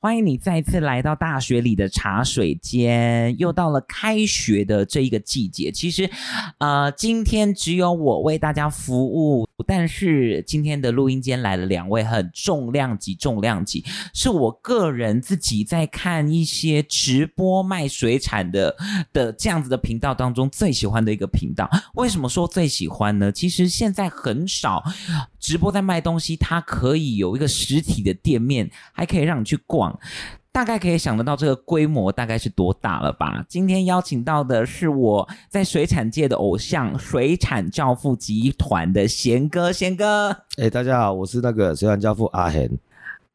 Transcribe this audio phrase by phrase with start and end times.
[0.00, 5.72] 欢迎你再次来到大学里的茶水间，又到了开学的这一个季节。
[5.72, 6.08] 其实，
[6.58, 18.76] 呃，今天只有我为大家服务，但是今天的录音间来了两位很重量级、重量级，是我个人自己在看一些直播卖水产的
[19.12, 21.68] 的这样子的频道当中最喜欢的一个频道。
[21.94, 23.32] 为什么说最喜欢呢？
[23.32, 24.82] 其实现在很少
[25.38, 29.98] 直播在卖东西，它可以有一个实体的店面，还可以让你去逛。
[30.58, 33.44] 大概可以想得到这个规模大概是多大了吧？
[33.48, 40.30] 今天邀请到的是我在水产界的偶像——水产教父集团的贤哥，贤哥。
[40.56, 42.68] 哎、欸，大家好，我是那个水产教父阿贤。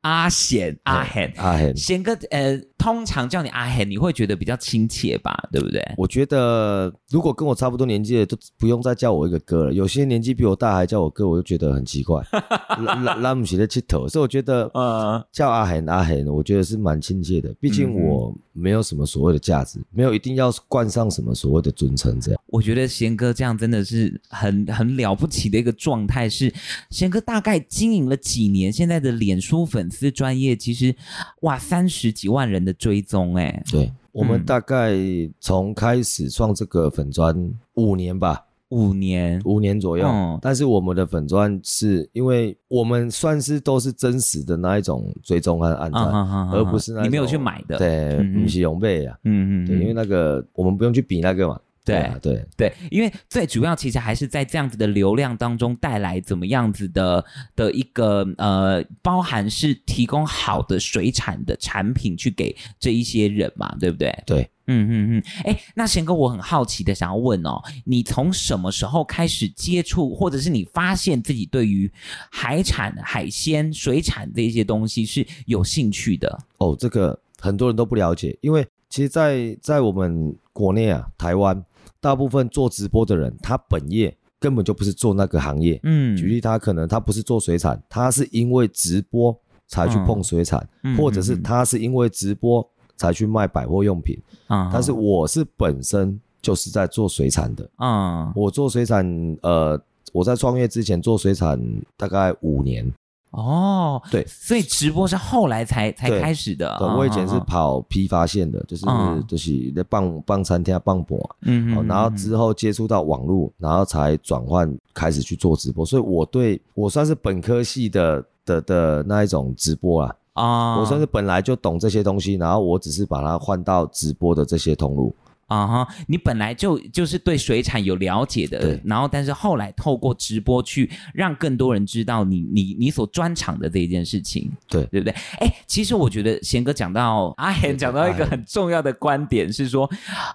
[0.01, 5.47] 阿贤，阿贤，阿贤，贤哥，呃，通常叫你阿贤，你会觉得比较亲切吧？
[5.53, 5.81] 对不对？
[5.95, 9.73] 我觉得如果跟我差不多年纪的，都不用再叫我一个哥了。
[9.73, 12.21] 有些年纪比我大还叫我哥，我就觉得很奇怪。
[12.83, 17.55] 拉拉姆西的气头，所以我觉得，呃，叫阿贤，阿贤，我觉得是蛮亲切的。
[17.61, 22.41] 毕竟我没有什么所谓的价值，没有一定要冠上什么所谓的尊称这样。
[22.47, 26.27] 我觉得贤哥这样真的是很很了不起的一个状态。
[26.27, 26.53] 是
[26.89, 30.93] 贤哥大概经营了几年，现在的脸书粉丝专业其实
[31.41, 33.63] 哇三十几万人的追踪哎。
[33.71, 34.93] 对，我们大概
[35.39, 37.35] 从开始创这个粉砖
[37.73, 39.41] 五年吧，五年。
[39.45, 40.05] 五年左右。
[40.07, 51.59] 嗯，但是我们的粉砖是因为我们算是都是真实的那一种追踪和按赞，嗯嗯嗯嗯、而不是那种你没有去买的，对，不是用背啊，嗯嗯，对，因为那个我们不用去比那个嘛。
[51.85, 57.23] 对啊，对对，因为最主要其实还是在这样子的流量当中带来怎么样子的
[57.57, 64.17] 的一个呃，包含是提供好的水产的产品去给这一些人嘛，对不对？
[64.25, 65.23] 对，嗯嗯嗯。
[65.43, 71.91] 哎，那贤哥，我很好奇的想要问哦，你从什么时候开始接触，或者是你发现自己对于
[72.31, 76.39] 海产、海鲜、水产这些东西是有兴趣的？
[76.59, 81.61] 哦，这个很多人都不了解，因为其实在，在在我们国内啊，台湾。
[82.03, 85.79] 大部分做直播的人，他本业根本就不是做那个行业。
[85.83, 89.33] 嗯，举例，他可能他不是做水产，他是因为直播
[89.69, 94.21] 才去碰水产，嗯、或者是他是因为直播才去卖百货用品。
[94.49, 97.69] 嗯，但是我是本身就是在做水产的。
[97.77, 99.07] 嗯，我做水产，
[99.41, 99.81] 呃，
[100.11, 101.57] 我在创业之前做水产
[101.95, 102.91] 大概五年。
[103.33, 106.75] 哦，对，所以直播是后来才才开始的。
[106.77, 108.85] 对，我以前是跑批发线的，就是
[109.27, 115.83] 就是在棒棒餐厅帮补，嗯，然后之后接触到网络，然后才转换开始去做直播。
[115.83, 125.15] 所以我对我算是本科系的的的那一种直播啊，啊，我算是本来就懂这些东西，然后我只是把它换到直播的这些通路。
[125.47, 125.87] 啊哈！
[126.07, 135.13] 你本来就就是对水产有了解的，对，然后但是后来透过直播去让更多人知道你你你所专长的这一件事情，对对不对？
[135.39, 139.87] 哎，其实我觉得贤哥讲到 阿贤讲到一个很重要的观点是说，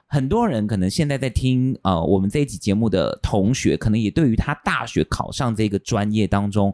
[0.07, 6.73] 很多人可能现在在听呃我们这一集节目的同学，可能也对于他大学考上这个专业当中，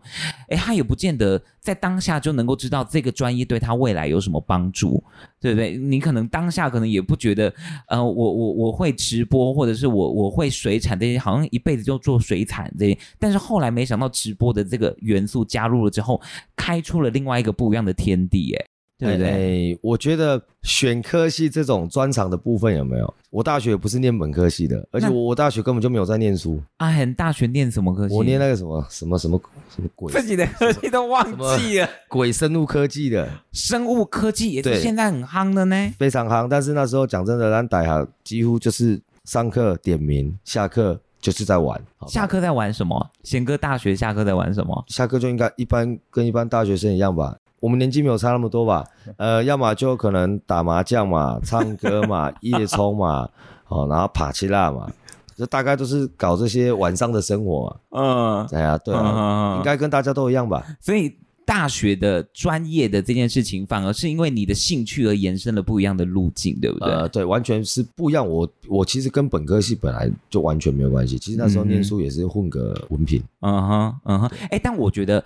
[0.49, 5.03] 哎，他也不见得在当下就能够知道这个专业对他未来有什么帮助，
[5.41, 5.77] 对不对？
[5.77, 7.55] 你可能当下可能也不觉得，
[7.89, 8.24] 呃，我。
[8.25, 16.21] 我我我会直播，或者是我我会水产这些，好像一辈子就做水产这些，但是后来没想到直播的这个元素加入了之后，
[16.57, 18.67] 开出了另外一个不一样的天地，哎，
[19.05, 19.31] 对不对？
[19.31, 23.15] 欸，我觉得选科系这种专长的部分有没有？
[23.31, 26.63] 我大学不是念本科系的，而且我我大学根本就没有在念书。
[26.77, 28.15] 阿贤大学念什么科系？
[28.15, 29.41] 我念那个什么什么什么
[29.75, 30.13] 什么鬼？
[30.13, 31.25] 自己的科技都忘
[31.59, 31.89] 记了。
[32.09, 33.29] 鬼生物科技的。
[33.53, 35.93] 生物科技也是现在很夯的呢。
[35.99, 41.83] 非常夯，但是那时候讲真的，咱大学几乎就是上课点名，下课就是在玩。
[42.07, 43.11] 下课在玩什么？
[43.25, 44.85] 贤哥大学下课在玩什么？
[44.87, 47.37] 下课就应该一般跟一般大学生一样吧。
[47.65, 48.85] 我们年纪没有差那么多吧？
[49.17, 53.27] 呃，要么就可能打麻将嘛， 唱歌嘛，夜冲嘛，
[53.69, 54.87] 哦，然后爬起辣嘛，
[55.35, 57.77] 就大概都是搞这些晚上的生活嘛。
[57.93, 60.63] 嗯，哎呀，对啊，嗯、应该跟大家都一样吧。
[60.79, 61.17] 所以
[61.47, 66.89] 大学的专业的这件事情，反而是因为你的兴趣而延伸了不一样的路径，对不对？
[66.89, 68.29] 呃，对，完全是不一样。
[68.29, 71.19] 我我其实跟本科系本来就完全没有关系。
[71.19, 73.23] 其实那时候念书也是混个文凭。
[73.41, 74.31] 嗯哼，嗯哼。
[74.51, 75.25] 哎，但我觉得，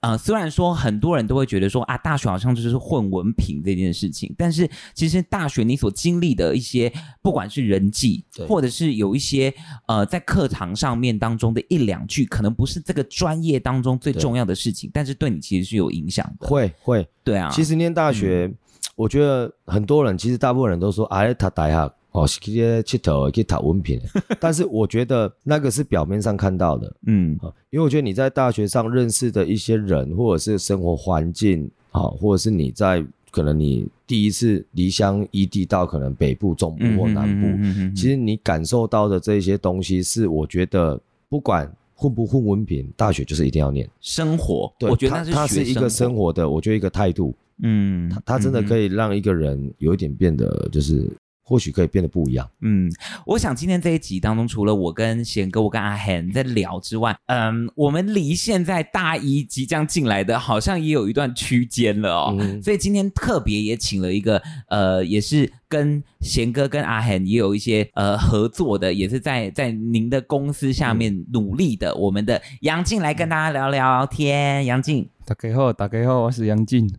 [0.00, 6.92] 呃，虽然说很多人都会觉得说啊，大学好像就是混文凭这件事情，但是其实大学你所经历的一些，
[7.22, 9.52] 不管是人际，或者是有一些
[9.86, 16.46] 呃，在课堂上面当中的一两句，可能不是这个专业当中最重要的事情，但是对你其实是有影响的。
[16.46, 17.50] 会会，对啊。
[17.50, 18.54] 其实念大学，嗯、
[18.96, 24.00] 我觉得很多人，其实大部分人都说，哎，他大学哦，去佚佗，去讨文凭。
[24.40, 27.38] 但是我觉得那个是表面上看到的，嗯，
[27.70, 41.70] 因为我觉得你在大学上认识的一些人，或者是生活环境，啊，或者是你在可能你第一次离乡异地到可能北部、中部或南部，嗯嗯嗯嗯、其实你感受到的这些东西，是我觉得不管。
[42.00, 44.72] 混不混文凭，大学就是一定要念生活。
[44.78, 47.36] 对，我觉得它是一个生活的，我觉得一个态度。
[47.62, 51.10] 嗯，它它真的可以让一个人有一点变得就是。
[51.50, 52.48] 或许可以变得不一样。
[52.60, 52.88] 嗯，
[53.26, 62.36] 我想今天这一集当中，除了我跟贤哥、我跟阿贤在聊之外，嗯，我们离现在大一即将进来的，好像也有一段区间了哦。
[62.38, 74.64] 嗯、所以今天特别也请了一个，呃，也是跟贤哥跟阿贤也有一些呃合作的，也是在在您的公司下面努力的，嗯、我们的杨静来跟大家聊聊天。
[74.66, 75.08] 杨静。
[75.30, 76.92] 大家好，大家好，我是杨静。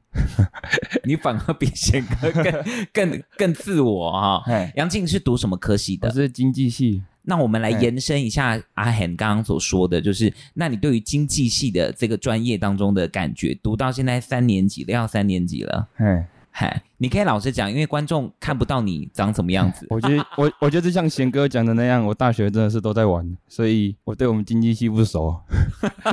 [1.03, 2.63] 你反而比贤哥更
[3.11, 4.41] 更更自我哈。
[4.75, 6.07] 杨静是读什么科系的？
[6.07, 7.03] 我是经济系。
[7.23, 15.89] 那我们来延伸一下阿贤刚刚所说的就是，那你对于经济系的这个专业当中的感觉，读到现在三年级了，要三年级了。
[15.97, 16.25] 嗯。
[16.53, 19.87] 嗨，你可以老实讲，因为观众看不到你长什么样子。
[19.89, 25.33] 我觉得，我我觉得就像贤哥讲的那样，我大学真的是都在玩，所以我对我们经济系不熟。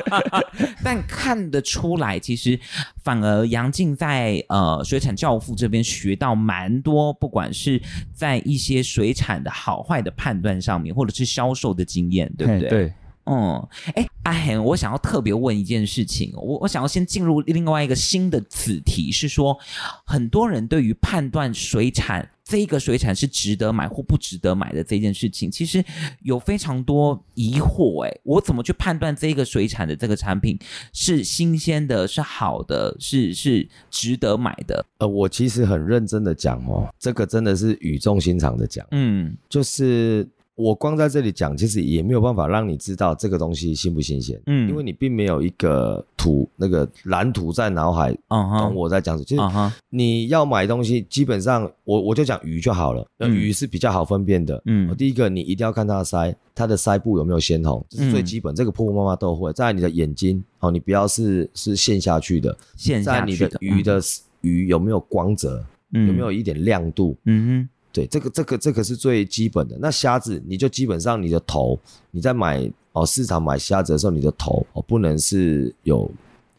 [0.82, 2.58] 但看得出来，其实
[3.02, 7.82] 反而杨静在呃水产教父这边学到蛮多，不管是
[8.14, 12.69] 在一些水产的好坏的判断上面，或者是销售的经验，对不对？
[12.69, 12.93] 对。
[13.30, 19.58] 嗯，哎，阿恒，我想要特别问一件事情，我我想要先进入另外一个新的子题，是说
[20.06, 25.84] 很多人对于判断水产这一个水产是值得买或不值得买的这件事情，其实
[26.22, 28.06] 有非常多疑惑。
[28.06, 30.58] 哎，我怎么去判断这个水产的这个产品
[30.94, 34.82] 是新鲜的、是好的、是是值得买的？
[35.00, 40.26] 呃，我其实很认真的讲哦，这个真的是语重心长的讲，嗯，就是。
[40.58, 49.25] 我光在这里讲，其实也没有办法让你知道这个东西新不新鲜，嗯，因为你并没有一个图那个蓝图在脑海，嗯哼，懂我在讲什么？
[49.25, 59.52] 就是你要买东西，基本上我我就讲鱼就好了，那鱼是比较好分辨的，嗯，第一个你一定要看它的鳃，它的鳃部有没有鲜红，这是最基本，这个婆婆妈妈都会。
[59.52, 63.25] 在你的眼睛，哦，你不要是是陷下去的，陷下。
[63.25, 64.00] 去的，在你的鱼的
[64.40, 67.69] 鱼有没有光泽，有没有一点亮度，嗯哼。
[67.99, 69.77] 对，这个这个这个是最基本的。
[69.81, 71.77] 那虾子，你就基本上你的头，
[72.12, 76.09] 你在买哦市场买虾子的时候，你的头哦不能是有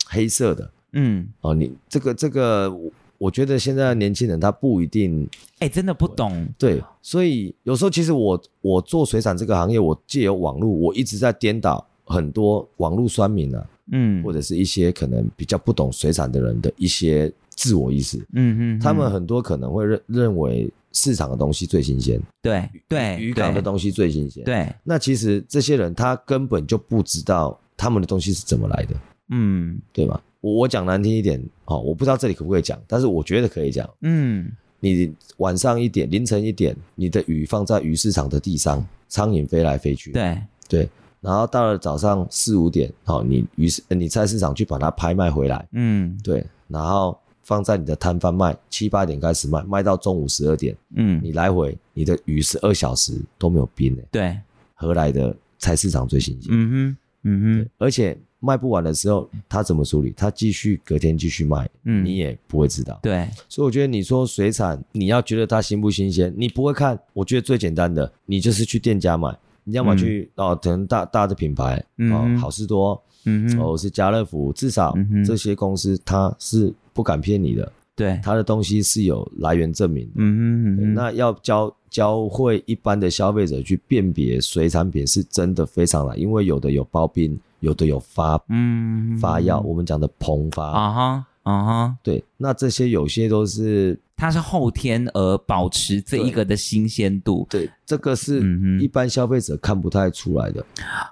[0.06, 2.70] 黑色的，嗯哦，你这个这个，
[3.18, 5.24] 我觉得现在的年轻人他不一定，
[5.60, 6.46] 哎、欸，真的不懂。
[6.58, 20.70] 对，所以有时候其实我我做水产这个行业，我借由网络，我一直在颠倒很多网络酸民啊，嗯，或者是一些可能比较不懂水产的人的一些自我意识，嗯嗯，嗯他们很多可能会认认为。
[20.94, 24.68] 市场的东西最新鲜，对对，渔港的东西最新鲜，对。
[24.84, 28.96] 那其实这些人他根本就不知道他们的东西是怎么来的，
[29.30, 30.22] 嗯，对吧？
[30.42, 34.52] 我我讲难听一点，哦，我不知道这里可不可以讲，但是我觉得可以讲，嗯。
[34.80, 40.90] 你晚上一点、凌晨一点，你的鱼放在鱼市场的地上，苍蝇飞来飞去，对对。
[41.22, 47.20] 然后到了早上四五点，好，你鱼市你菜市场去把它拍卖回来，嗯，对，然后。
[47.50, 50.78] 放在你的摊贩卖，七八点开始卖，卖到中午十二点。
[50.96, 54.04] 嗯，你来回你的鱼十二小时都没有冰呢。
[54.12, 54.38] 对，
[54.76, 56.52] 何来的菜市场最新鲜？
[56.52, 57.70] 嗯哼，嗯哼。
[57.80, 60.14] 而且卖不完的时候，他怎么处理？
[60.16, 63.00] 他继续隔天继续卖，嗯，你也不会知道。
[63.02, 67.00] 对，所以我觉得你说水产，你要觉得它新不新鲜，你不会看。
[67.14, 76.72] 我觉得最简单的，你就是去店家买，你要么去哦，可能大大的品牌，哦，好事多，嗯哼，哦是家乐福，至少这些公司它是。
[77.00, 80.12] 不敢骗你的，对，他的东西是有来源证明的。
[80.16, 89.18] 嗯哼嗯哼，那要教教会一般的消费者去辨别水产品是真的非常难，因为有的有包冰，有的有发嗯。
[89.18, 90.66] 发药，我们讲的膨发。
[90.72, 91.26] 啊哈。
[91.50, 94.00] 嗯哼，对，那这些有些都是。
[94.22, 98.44] 它是后天而保持这一个的新鲜度，对，这个是
[98.82, 100.62] 一般消费者看不太出来的。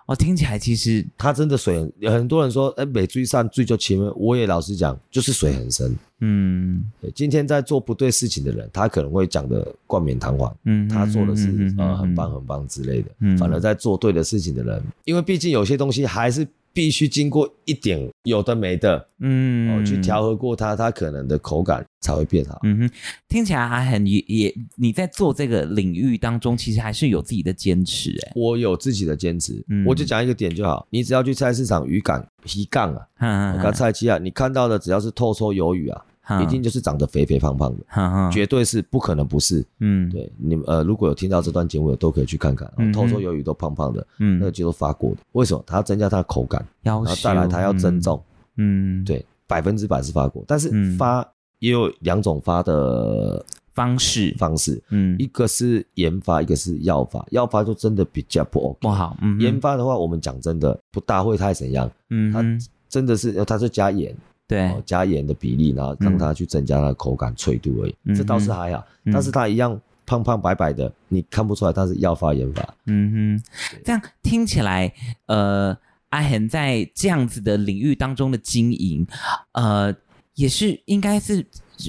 [0.08, 5.96] 哦，听起来其实它真的水很，有很多人说，哎，美追上追就前面，我也老实讲，就是水很深。
[6.20, 16.46] 嗯，对，今天在做不对事情的人，他可能会讲的冠冕堂皇，嗯，他做的是呃很棒很棒之类的，嗯，反而在做对的事情的人，因为毕竟有些东西还是。
[16.78, 22.60] 必须经过一点有的没的，嗯，哦，去调和过它，它可能的口感才会变好。
[22.62, 22.92] 嗯哼，
[23.28, 28.32] 听起来还很也也你在做这个领域当中，其实还是有自己的坚持哎。
[28.36, 30.86] 我有自己的坚持，嗯，我就讲一个点就好。
[30.92, 36.06] 你只要去菜市场鱼港、鱼杠啊，嗯嗯，菜鸡啊，你看到的只要是透抽鱿鱼啊。
[36.42, 39.66] 一定就是长得肥肥胖胖的，绝对是不可能不是。
[39.80, 42.70] 嗯，对，你们呃，如果有听到这段节目的，都可以去看看。
[42.92, 45.18] 透抽鱿鱼都胖胖的，嗯，那个就是发过的。
[45.32, 45.64] 为什么？
[45.66, 48.22] 它要增加它的口感，然后再来它要增重。
[48.58, 51.26] 嗯，对，百分之百是发过，但是发
[51.60, 54.82] 也有两种发的方式方式。
[54.90, 57.26] 嗯，一个是研发，一个是药发。
[57.32, 59.16] 药发就真的比较不 OK，不好。
[59.22, 61.90] 嗯，盐发的话，我们讲真的不大会太怎样。
[62.10, 62.44] 嗯，它
[62.90, 64.14] 真的是，它是加盐。
[64.48, 68.86] 对，加盐的比例，然后让它去增加它的口感脆度而已，嗯、这倒是还好。
[69.04, 72.76] 嗯、但是它一样胖胖白白的，你看不出来它是药发盐发。
[72.86, 73.44] 嗯哼，
[73.84, 74.94] 这样听起来，
[75.26, 75.78] 呃，
[76.10, 79.06] 阿恒在这样子的领域当中的经营，
[79.52, 79.94] 呃，
[80.38, 81.46] 也是应该是。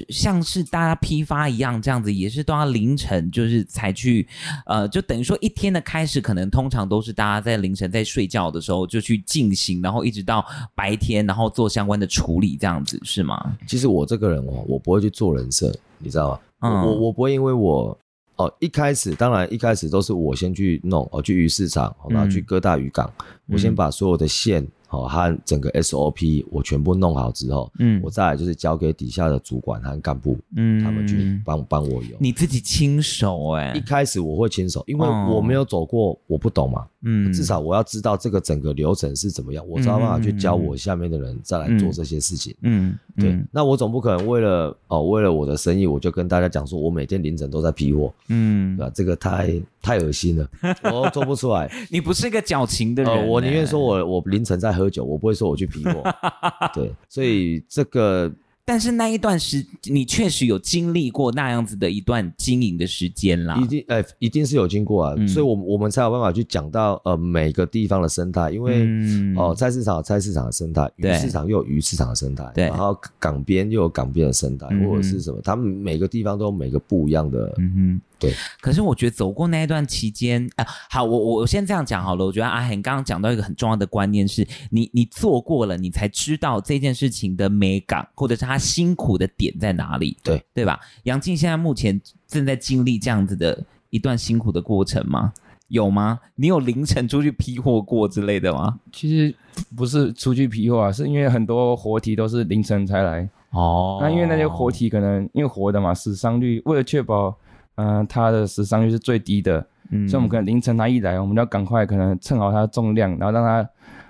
[0.09, 4.27] 像是大家批发一样，这样子也是都要凌晨，就是才去，
[4.67, 13.57] 呃，就等于说一天的开始，可能通常都是大家在凌晨在睡觉的时候就去进行，然后一直到白天，然后做相关的处理，这样子是吗？
[13.65, 16.39] 其实我这个人哦，我不会去做人设，你知道吗？
[16.59, 17.97] 嗯、我我不会因为我
[18.35, 24.63] 哦一开始，当然一开始都是我先去弄哦，去鱼市场，然后去各大渔港，嗯、我先把所有的线。
[24.91, 32.17] 好，和整个 SOP 我全部弄好之后，嗯，我再来就是交给底下的主管和干部，嗯，他们去帮帮我有。
[32.17, 33.77] 你自己亲手哎、欸？
[33.77, 43.45] 一开始我会亲手，因为我没有走过，我不懂嘛，嗯，至少我要知道这个整个流程是怎么样，我才有办法去教我下面的人再来做这些事情，嗯，嗯对。
[43.51, 48.91] 那我总不可能为了哦，为了我的生意，我就跟大家讲说我每天凌晨都在批货，嗯，对吧？
[48.95, 50.49] 这个太太恶心了，
[50.91, 51.71] 我做不出来。
[51.91, 54.69] 你不是一个矫情的人、欸，我宁愿说我我凌晨在。
[54.79, 56.01] 喝酒，我不会说我去批货，
[56.73, 58.31] 对，所以这个，
[58.69, 69.35] 但是那一段时，你确实有经历过那样子的一段经营的时间啦，一定，哎、欸，一定是有经过啊，嗯、所以我们我们才有办法去讲到呃每个地方的生态，因为哦、嗯。
[69.37, 78.01] 呃、菜市场有菜市场的生态，鱼市场又有鱼市场的生态，然后港边又有港边的生态，嗯、或者是什么，他们每个地方都有每个不一样的，嗯哼。
[78.19, 82.25] 对，可是我觉得走过那一段期间，啊，好，我我先这样讲好了。
[82.25, 90.77] 我觉得阿恒刚刚讲到一个很重要的观念是，你你做过了，你才知道这件事情的美感，或者是他辛苦的点在哪里，对对吧？
[91.03, 95.31] 杨静现在目前正在经历这样子的一段辛苦的过程吗？
[95.69, 96.19] 有吗？
[96.35, 98.77] 你有凌晨出去批货过之类的吗？
[98.91, 99.33] 其实
[99.77, 103.99] 不是出去批货啊，是因为很多活体都是凌晨才来哦。
[104.01, 107.33] 那因为那些活体可能因为活的嘛，死伤率为了确保。
[107.79, 113.69] 嗯，它的死伤率是最低的，嗯，所以我们可能凌晨它一来，我们就要赶快可能称好它的重量，然后让它，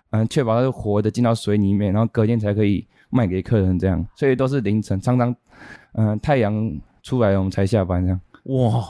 [0.09, 5.35] 嗯，确保它是活的进到水里面，然后隔天才可以卖给客人这样，所以都是凌晨，常常，
[5.93, 8.19] 嗯，太阳出来我们才下班这样。
[8.45, 8.89] 哇，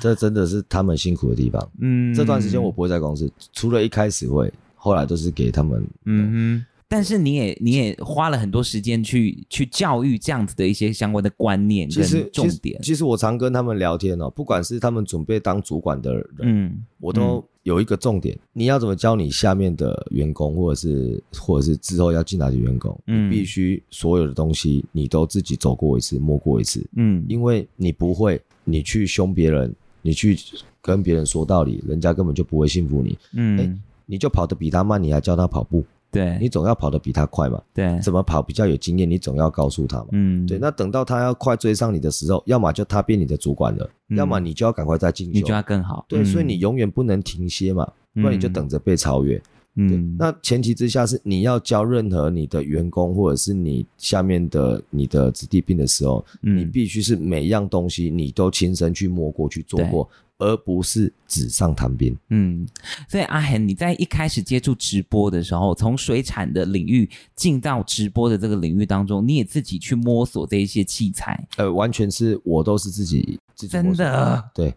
[0.00, 1.70] 这真的是他们辛苦的地方。
[1.80, 5.86] 嗯，这段时间我不会在公司，除了一开始会，后来都是给他们。
[6.06, 6.66] 嗯哼。
[6.88, 12.76] 但是你也你也花了很多时间去去教育这样子的一些相关的观念跟重点。
[12.80, 30.38] 其实，其实我常跟他们聊天哦，不管是他们准备当主管的人，嗯，我都有一个重点，嗯、你要怎么教你下面的员工，或者是或者是之后要进来的员工，嗯，必须所有的东西你都自己走过一次，摸过一次，嗯，因为你不会，你去凶别人，你去
[30.80, 33.74] 跟别人说道理，人家根本就不会信服你，嗯，欸、
[34.06, 35.82] 你就跑得比他慢，你还教他跑步。
[36.14, 37.60] 对，你总要跑得比他快嘛。
[37.74, 40.06] 对，怎么跑比较有经验，你总要告诉他嘛。
[40.12, 40.58] 嗯，对。
[40.58, 46.06] 那等到他要快追上你的时候，要么就他变你的主管了，嗯、要么你就要赶快再进修，你就要更好。
[46.08, 49.42] 对，嗯、所以你永远不能停歇嘛，不然你就等着被超越。
[49.76, 49.98] 嗯，对。
[50.16, 60.08] 那前提之下是你要教任何你的员工或者是你下面的你的子弟兵的时候，嗯、你必须是每一样东西你都亲身去摸过去做过。
[60.38, 62.16] 而不是纸上谈兵。
[62.30, 62.66] 嗯，
[63.08, 71.46] 所以阿恒，你在一开始接触直播的时候，从水产的领域进到直播的这个领域当中，你也自己去摸索这一些器材。
[71.56, 73.72] 呃，完全是我都是自己自己。
[73.72, 74.50] 真的？
[74.54, 74.74] 对，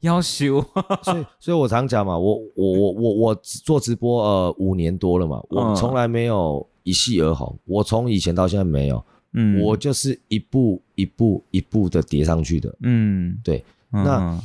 [0.00, 0.64] 要修。
[1.02, 9.02] 所以， 所以我常讲嘛，我我我我我做直播呃五年多了嘛，我从来没有一夕而红，我从以前到现在没有。
[9.32, 13.64] 嗯，我就是一步一步一步的叠上去的，嗯，对。
[13.92, 14.40] 嗯、那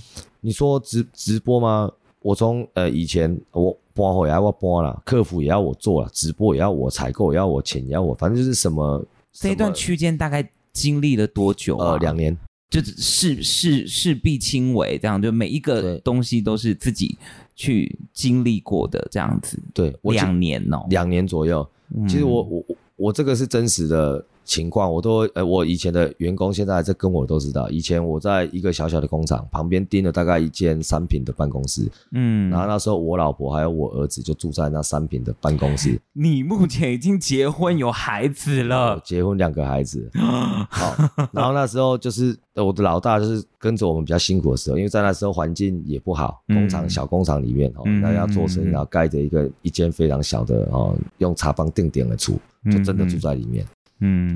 [0.46, 1.92] 你说直直播吗？
[2.22, 9.04] 我从呃以前我播后也要我播了，客服也要我做了，直播也要我采购，也要我钱，也要我，反正就是什么。
[9.34, 11.94] 这一段区间大概经历了多久、啊？
[11.94, 12.38] 呃，两年，
[12.70, 17.18] 就事事事必亲为，这样就每一个东西都是自己
[17.56, 19.58] 去经历过的这样子。
[19.74, 21.68] 对，两年哦，两年左右。
[21.96, 22.64] 嗯、其实我我
[22.98, 24.24] 我这个是真实的。
[24.46, 36.00] 情况我都呃，我以前的员工现在在跟我都知道，以前我在一个小小的工厂旁边订了大概一间三坪的办公室，嗯，然后那时候我老婆还有我儿子就住在那三坪的办公室。
[36.14, 39.02] 你目前已经结婚有孩子了？
[39.04, 40.10] 结婚两个孩子，
[40.70, 40.96] 好，
[41.32, 52.38] 然后那时候就是我的老大就是跟着我们比较辛苦的时候，因为在那时候环境也不好，工厂、嗯、小工厂里面哦，大家做生意，然后盖着一个一间非常小的哦，用茶房定点的厝，
[52.72, 53.66] 就真的住在里面。
[53.66, 53.75] 嗯，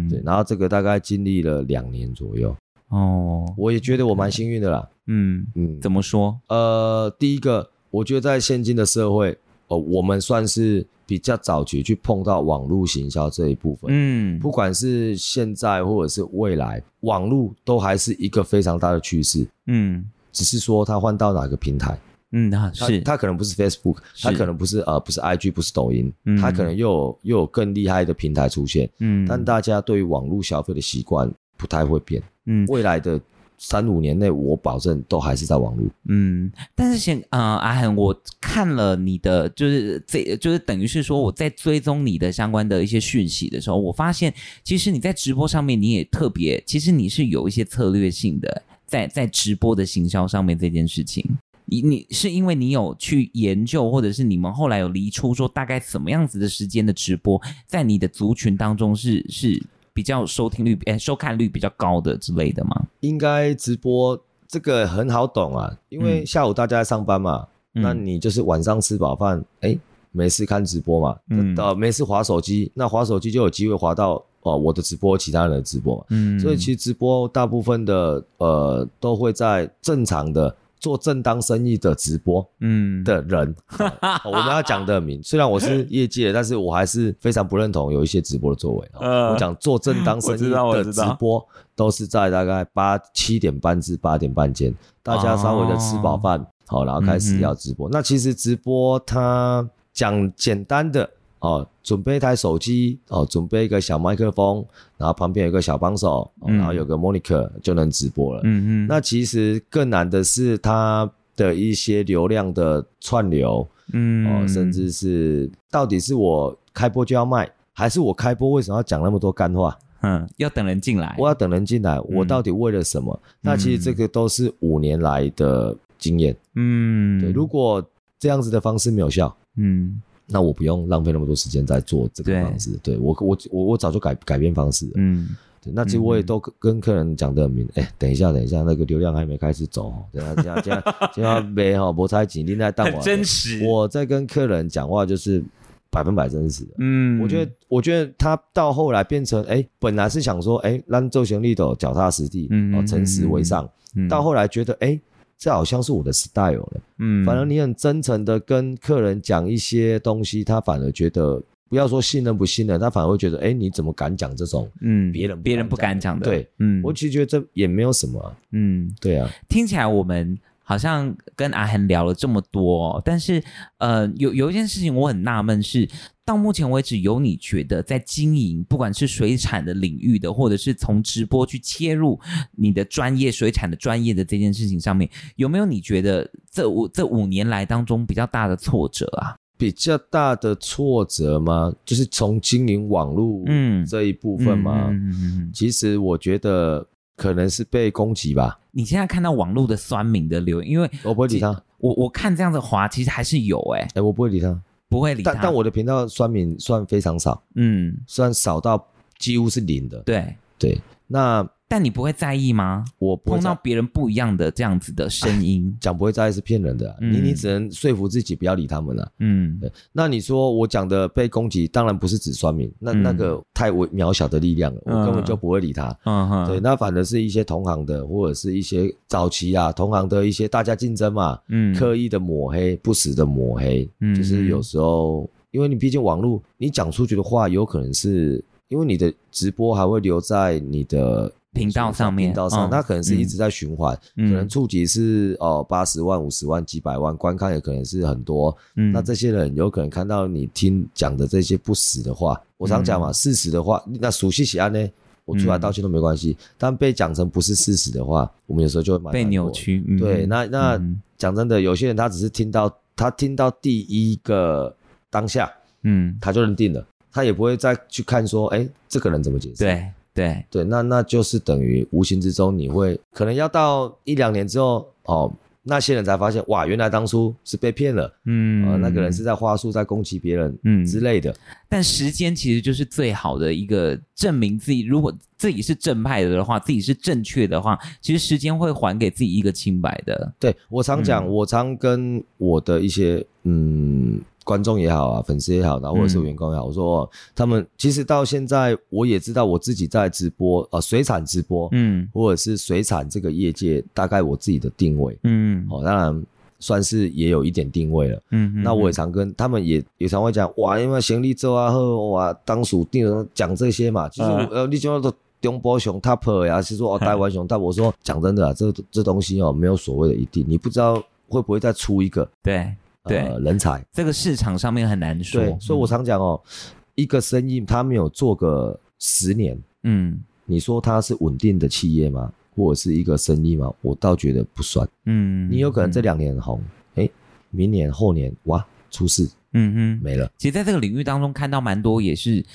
[0.09, 2.55] 对，然后这个大概经历了两年左右
[2.89, 4.87] 哦，我也觉得我蛮幸运的啦。
[5.07, 6.39] 嗯嗯，怎么说？
[6.47, 9.37] 呃，第一个，我觉得在现今的社会，
[9.67, 13.89] 哦，我们算是比较早期去碰到网络行销这一部分。
[13.91, 19.47] 嗯，不管是现在或者是未来，网络都还是一个非常大的趋势。
[19.67, 21.97] 嗯，只是说它换到哪个平台。
[22.31, 23.01] 嗯，那是。
[23.01, 33.19] 他可能不是 Facebook，他可能不是呃不是 IG，不是抖音，嗯，他可能又有又有更厉害的平台出现，嗯，但大家对于网络消费的习惯不太会变，嗯，未来的
[33.57, 44.33] 三五年内，我保证都还是在网络，嗯，但是先呃阿恒，我看了你的就是这就是等于是说我在追踪你的相关的一些讯息的时候，我发现
[44.63, 51.25] 其实你在直播上面你也特别，其实你是有一些策略性的在在直播的行销上面这件事情。
[51.69, 59.61] 你你是因为你有去研究，或者是你们后来有离出说大概什么样子的时间的直播，在你的族群当中是是
[59.93, 62.87] 比较收听率诶、欸、收看率比较高的之类的吗？
[63.01, 67.45] 应该直播这个很好懂啊，因为下午大家在上班嘛，
[67.75, 69.79] 嗯、那你就是晚上吃饱饭，哎、欸，
[70.11, 80.55] 没事看直播嘛，嗯，呃，没事划手机，那划手机就有机会划到哦、呃、我的直播，其他人的直播，嗯，所以其实直播大部分的呃都会在正常的。
[80.79, 83.55] 做正当生意的直播，嗯，的人，
[84.25, 85.21] 我们要讲的明。
[85.21, 88.91] 虽然我是业界，但是我还是非常不认同有一些直播的作为。
[88.99, 91.45] 呃、我讲做正当生意的直播，
[91.75, 97.89] 都是在大概八七点半至八点半间，大家稍微的吃饱饭，好、哦，然后开始要直播。
[97.89, 101.09] 嗯、那其实直播它讲简单的。
[101.39, 104.65] 哦，准备一台手机，哦，准备一个小麦克风，
[104.97, 108.41] 然后旁边有一个小帮手，哦，然后有个 monitor 就能直播了。
[108.43, 108.87] 嗯嗯。
[108.87, 119.77] 那其实更难的是它的一些流量的串流，嗯，哦，甚至是到底是我开播就要卖，还是我开播为什么要讲那么多干话？
[120.01, 123.17] 嗯，要等人进来，我要等人进来，我到底为了什么？
[123.23, 126.35] 嗯，那其实这个都是五年来的经验。
[126.55, 127.81] 嗯，对，如果
[128.19, 130.01] 这样子的方式没有效，嗯。
[130.31, 145.43] 那我不用浪费那么多时间在做这个方式，对，对我我我我早就改改变方式了，嗯，对，那其实我也都跟客人讲得很明，哎、嗯欸，等一下，等一下，那个流量还没开始走，等下，等下，等下，等下没哈，博彩紧，另外当我真实，我在跟客人讲话就是
[145.89, 155.01] 百分百真实的，嗯，我觉得我觉得他到后来变成，哎、欸，本来是想说，哎、欸，让周旋力斗脚踏实地，嗯，诚实为上，嗯，到后来觉得，哎、欸。
[155.39, 170.37] 这好像是我的 style 了，嗯，反而你很真诚的跟客人讲一些东西，他反而觉得不要说信任不信任，他反而会觉得，哎，你怎么敢讲这种，嗯，别人别人不敢讲的，对，嗯，我其实觉得这也没有什么啊，嗯，对啊，听起来我们。
[170.61, 173.43] 好像跟阿恒聊了这么多，但是
[173.79, 175.89] 呃，有有一件事情我很纳闷是，
[176.29, 182.19] 到目前为止，有你觉得在经营不管是水产的领域的，或者是从直播去切入
[182.51, 189.35] 你的专业水产的专业的这件事情上面，有没有你觉得这五这五年来当中比较大的挫折啊？
[189.57, 191.73] 比较大的挫折吗？
[191.83, 194.85] 就是从经营网络嗯这一部分吗？
[194.89, 196.87] 嗯嗯嗯嗯，其实我觉得。
[197.19, 198.57] 可能是被攻击吧。
[198.71, 201.49] 你现在看到网络的酸民的留言，因为我不会理他。
[201.77, 203.83] 我我看这样子滑，其实还是有哎、欸。
[203.83, 204.57] 哎、欸，我不会理他，
[204.89, 205.31] 不会理他。
[205.31, 208.85] 但但我的频道酸民算非常少，嗯，算少到
[209.17, 209.99] 几乎是零的。
[209.99, 211.47] 对对，那。
[211.69, 212.83] 但你不会在意吗？
[212.97, 216.97] 我碰到别人不一样的这样子的声音， 讲不会在意是骗人的、啊。
[216.99, 219.11] 嗯、你你只能说服自己不要理他们了、啊。
[219.19, 219.61] 嗯，
[219.93, 225.95] 那你说我讲的被攻击，当然不是指酸民，那、嗯、那个太微渺小的力量了，我根本就不会理他。
[226.05, 238.43] 嗯哼，对，那反而是一些同行的，或者是一些早期啊同行的一些大家竞争嘛，嗯，刻意的抹黑，不实的抹黑，嗯，就是有时候因为你毕竟网络，你讲出去的话有可能是。
[238.69, 248.55] 因为你的直播还会留在你的频道上面，频道上，它、嗯、可能是一直在循环，嗯、可能触及是哦八十万、五十万、几百万，观看也可能是很多。
[248.75, 254.87] 嗯，那这些人有可能看到你听讲的这些不实的话，我常讲嘛，嗯、事实的话，那熟悉起案呢，
[255.25, 256.37] 我出来道歉都没关系。
[256.39, 259.83] 嗯、但被讲成不是事实的话，我们有时候就会被扭曲。
[259.87, 260.77] 嗯、对，那那
[261.17, 264.73] 讲、嗯、真的，有些人他只是听到他听到第一个
[265.09, 269.63] 当下，嗯，他就认定了，他也不会再去看说，哎、欸，这个人怎么解释？
[269.63, 269.91] 对。
[270.19, 275.31] 对对，那那就是等于无形之中，你会可能要到一两年之后，哦，
[275.63, 281.33] 那些人才发现，哇，原来当初是被骗了，嗯、呃，那个人是在话术，在攻击别人，嗯之类的。
[281.67, 290.33] 但时间其实就是最好的一个证明自己，如果自己是正派的话，自己是正确的话，其实时间会还给自己一个清白的。
[290.39, 294.19] 对，我常讲，嗯、我常跟我的一些嗯。
[294.49, 306.25] 观众也好啊，粉丝也好，然后或者是员工也好，嗯、我说他们其实到现在，我也知道我自己在直播啊、呃，水产直播，嗯，或者是水产这个业界，大概我自己的定位，嗯，哦，当然
[306.57, 320.95] 算是也有一点定位了，嗯，嗯，那我也常跟他们也也常会讲，哇，因为行李做啊好，哇，当属定讲这些嘛，其实呃，你讲的中波熊 top 呀，是说哦，台湾熊 top，我说讲真的啊，这这东西哦，没有所谓的一定，你不知道
[321.27, 322.73] 会不会再出一个，对。
[323.09, 326.49] 对、呃，人才这个市场上面很难说，对，所以我常讲哦，嗯、
[326.95, 332.31] 一个生意他没有做个十年，嗯，你说他是稳定的企业吗？
[332.55, 333.71] 或者是一个生意吗？
[333.81, 336.61] 我倒觉得不算，嗯，你有可能这两年红，
[336.95, 337.09] 哎、嗯，
[337.51, 340.29] 明年后年哇出事，嗯哼，没了。
[340.37, 342.45] 其实在这个领域当中看到蛮多，也是，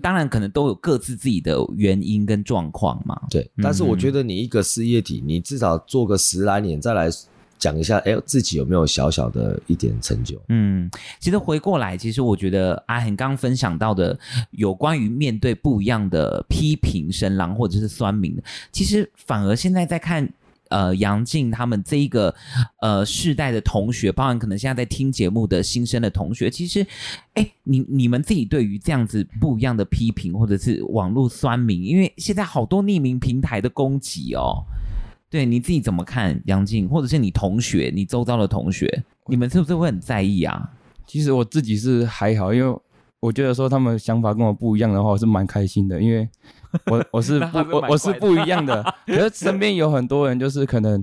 [0.00, 3.50] 当然可能都有各自自己的原因跟状况嘛，对。
[3.62, 7.10] 但是我觉得你一个事业体，你至少做个十来年再来。
[7.62, 10.36] 讲一下，哎，自己有没有小小的一点成就？
[10.48, 14.18] 嗯，其实回过来，其实我觉得阿恒刚刚分享到的
[14.50, 20.28] 有关于面对不一样的批评声浪或者是酸民的，其实反而现在在看，
[20.70, 22.34] 呃，杨静他们这一个
[22.80, 26.84] 呃世代的同学，包含可能现在在听节目的新生的同学，其实，
[27.34, 34.64] 哎，你你们自己对于这样子不一样的批评或者是网络酸民，因为现在好多匿名平台的攻击哦。
[35.32, 40.70] 对，你自己怎么看杨静，或者是你同学、你周遭的同学，你们是不是会很在意啊？
[41.06, 42.78] 其实我自己是还好，因为
[43.18, 46.28] 我觉得说他们想法跟我不一样的话，我是蛮开心的，因为
[46.84, 51.02] 我我是 不我我是不一样的， 可是身边有很多人就是可能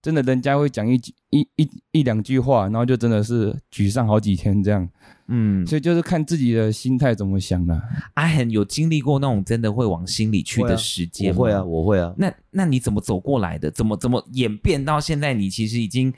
[0.00, 4.88] 真的人家会讲一句一一一两句话，然后就真的是沮丧好几天这样。
[5.26, 7.82] 嗯，所以就是看自己的心态怎么想了。
[8.14, 11.42] 阿恒有经历过那种真的会往心里去的时间我？
[11.42, 12.14] 会啊，我会啊。
[12.16, 13.70] 那那你怎么走过来的？
[13.70, 15.34] 怎么怎么演变到现在？
[15.34, 16.14] 你其实已经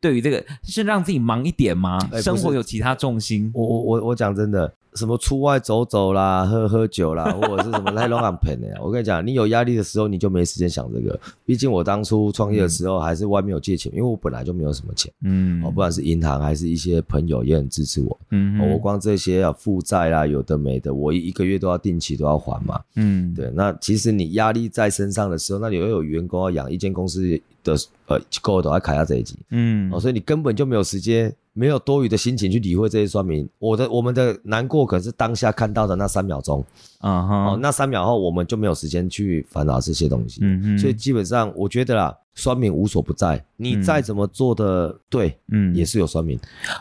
[0.00, 1.98] 对于这个是让自己忙一点吗？
[2.12, 3.50] 欸、生活有其他重心？
[3.54, 4.74] 我我我我讲真的。
[4.94, 8.74] 什么出外走走啦，喝喝酒啦， 或者是什么来龙安盆的呀？
[8.82, 11.18] 我跟你讲，你有压力的时候，你就没时间想这个。
[11.44, 15.12] 毕竟我当初创业的时候，还是外面有借钱，嗯、因为我本来就没有什么钱。
[15.22, 18.20] 嗯，哦，不管是银行还是一些朋友也很支持我。
[18.30, 22.80] 嗯、哦，我光这些啊负债啦，有的没的，我一个月都要定期都要还嘛。
[22.96, 23.50] 嗯，对。
[23.54, 29.36] 那其实你压力在身上的时候，那你又有员工要养，一间公司的呃够都要卡下这一集。
[29.50, 31.34] 嗯，哦，所以你根本就没有时间。
[31.52, 36.64] 没有多余的心情去理会这些酸民，我的我们的难过可是当下看到的那三秒钟，
[36.98, 37.54] 啊哈、uh，huh.
[37.54, 46.38] 哦，那三秒后我们就没有时间去烦恼这些东西，嗯嗯，所以基本上我觉得啦，酸民无所不在，你再怎么做的对，嗯，也是有酸民。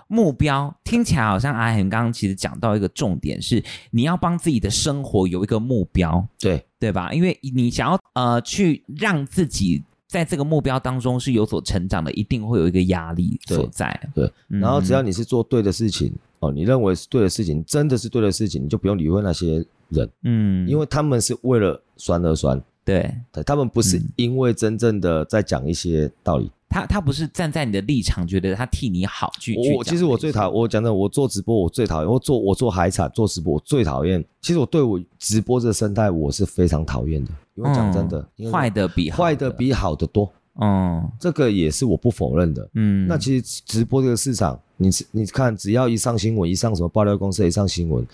[0.08, 7.12] 目标听起来好像阿恒刚刚其实讲到一个重点是，你要帮自己的生活有一个目标，对对吧？
[7.12, 9.84] 因为你想要呃去让自己。
[10.10, 13.88] 在这个目标当中是有所成长的，一定会有一个压力所在。
[14.16, 20.10] 对，对嗯、然后只要你是做对的事情哦，你认为是对的事情，真的是对的事情，你就不用理会那些人。
[20.24, 22.60] 嗯，因为他们是为了酸而酸。
[22.86, 26.50] 对，对，他们不是因为真正的在讲一些道理。
[26.70, 29.56] 他他不是站在你的立场，觉得他替你好去。
[29.76, 34.24] 我其实我最讨，我讲的，我做直播我最讨厌，我做我做海产做直播我最讨厌。
[34.40, 40.32] 其实我对我直播这个生态我是非常讨厌的，因为讲真的，坏的比坏的比好的多。
[40.62, 42.70] 嗯，这个也是我不否认的。
[42.76, 48.06] 嗯，那其实直播这个市场，你你看，只要一上新闻，一上什么爆料公司，一上新闻，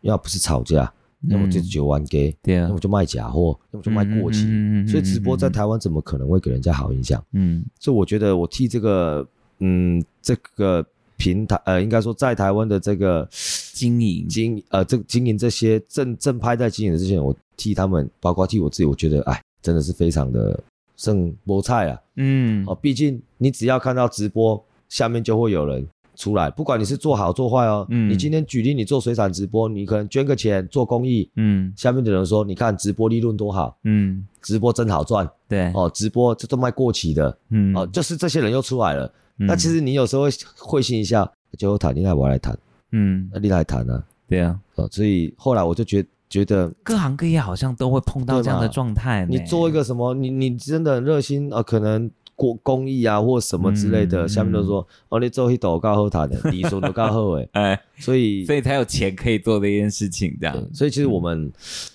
[0.00, 0.92] 要不是吵架。
[1.28, 4.40] 要么就九万给，对啊，要么就卖假货，要么就卖过期，
[4.88, 7.22] 所以直播在台湾怎么可能会给人家好印象？
[7.32, 9.26] 嗯，所以我觉得我替这个，
[9.58, 10.84] 嗯，这个
[11.18, 13.28] 平台，呃，应该说在台湾的这个
[13.74, 14.26] 经营。
[14.28, 20.58] 经，呃，这经营这些正正派在经营的这些人，我替他们，包括替我自己，我觉得，哎，真的是非常的
[20.96, 25.86] 剩菠菜啊，嗯，哦，毕竟你只要看到直播，下面就会有人。
[26.20, 42.58] 出来，不管你是做好做坏哦，嗯，你今天举例你做水产直播，你可能捐个钱做公益，嗯，下面的人说你看直播利润多好，嗯，直播真好赚，对，哦，直播这都卖过期的，嗯，哦，就是这些人又出来了，嗯、那其实你有时候会会心一下，就谈，你来我来谈，
[42.92, 46.08] 嗯，那你来谈啊，对啊，哦，所以后来我就觉得。
[46.30, 49.26] 觉得各行各业好像都会碰到这样的状态。
[49.28, 52.08] 你做一个什么，你你真的很热心啊、呃，可能
[52.40, 60.56] 过公益啊或什么之类的，嗯、下面都说、嗯、哦，你做一抖够好谈的，你说都够好诶， 哎，所以所以才有钱可以做这件事情，这样。
[60.72, 61.52] 所以其实我们、嗯、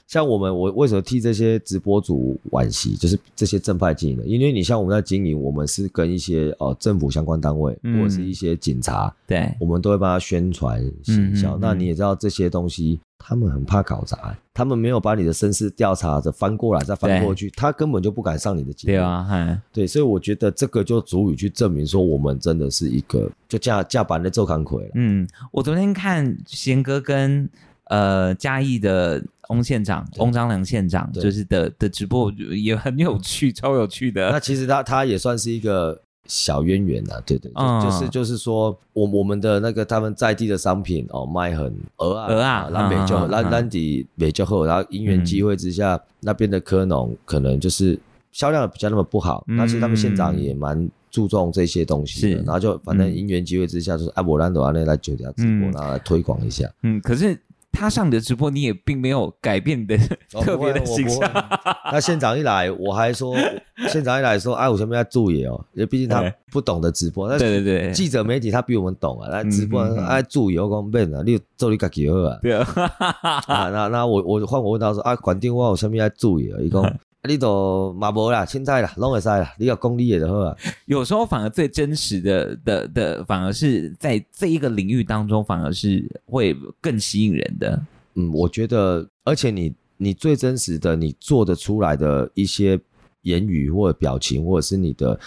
[0.07, 11.55] 像我们，我为什么替这些直播主惋惜，就是这些正派经营的，因为你像我们在经营，我们是跟一些哦、呃、政府相关单位、嗯、或者是一些警察，对，我们都会帮他宣传行销。
[11.55, 12.99] 嗯、那你也知道这些东西。
[13.27, 18.93] 他们很怕搞砸，他们没有把你的身世调查的翻过来再翻过去，他根本就不敢上你的节目。
[18.93, 24.91] 对啊，对，所以我觉得这个就足以去证明说，我们真的是一个就架架板的周康魁了。
[24.93, 27.49] 嗯，我昨天看贤哥跟
[27.85, 34.29] 呃嘉义的翁县长翁章良县长，就是的的直播也很有趣，超有趣的。
[34.29, 35.99] 那其实他他也算是一个。
[36.27, 47.99] 小渊源呐，对对，就就是就是说，我我们的那个他们在地的商品哦，卖很鹅啊，鹅啊，南北就南南底美就后，然后因缘机会之下，那边的科农可能就是
[48.31, 57.39] 销量比较那么不好，但是他们县长也蛮注重这些东西的，然后就反正因缘机会之下，就是阿伯兰的话呢来酒家直播，然后来推广一下，嗯，可是。
[57.75, 59.97] 他上你的直播，你也并没有改变你的
[60.41, 61.29] 特别的形象。
[61.91, 63.35] 那现场一来，我还说，
[63.89, 67.27] 现场一来说，哎，我前面要注意哦，因为毕竟他不懂得直播。
[67.37, 72.39] 对对对，记者媒体他比我们懂啊，来直播哎注意，我讲变啊，你做你家己好啊。
[72.41, 76.57] 对啊，那那我我换我问他说，啊，管定我有什么要注意啊？
[76.61, 76.81] 伊讲。
[77.25, 79.53] 你都嘛无啦，凊彩啦，拢会使啦。
[79.57, 80.55] 你要功利的就好啊。
[80.85, 87.81] 有时候反而最真实的的的，反而是在这一个领域当中，反而是会更吸引人的。
[88.15, 92.79] 嗯，我觉得，而且你你最真实的，你做得出来的一些
[93.21, 95.19] 言语或者表情，或者是你的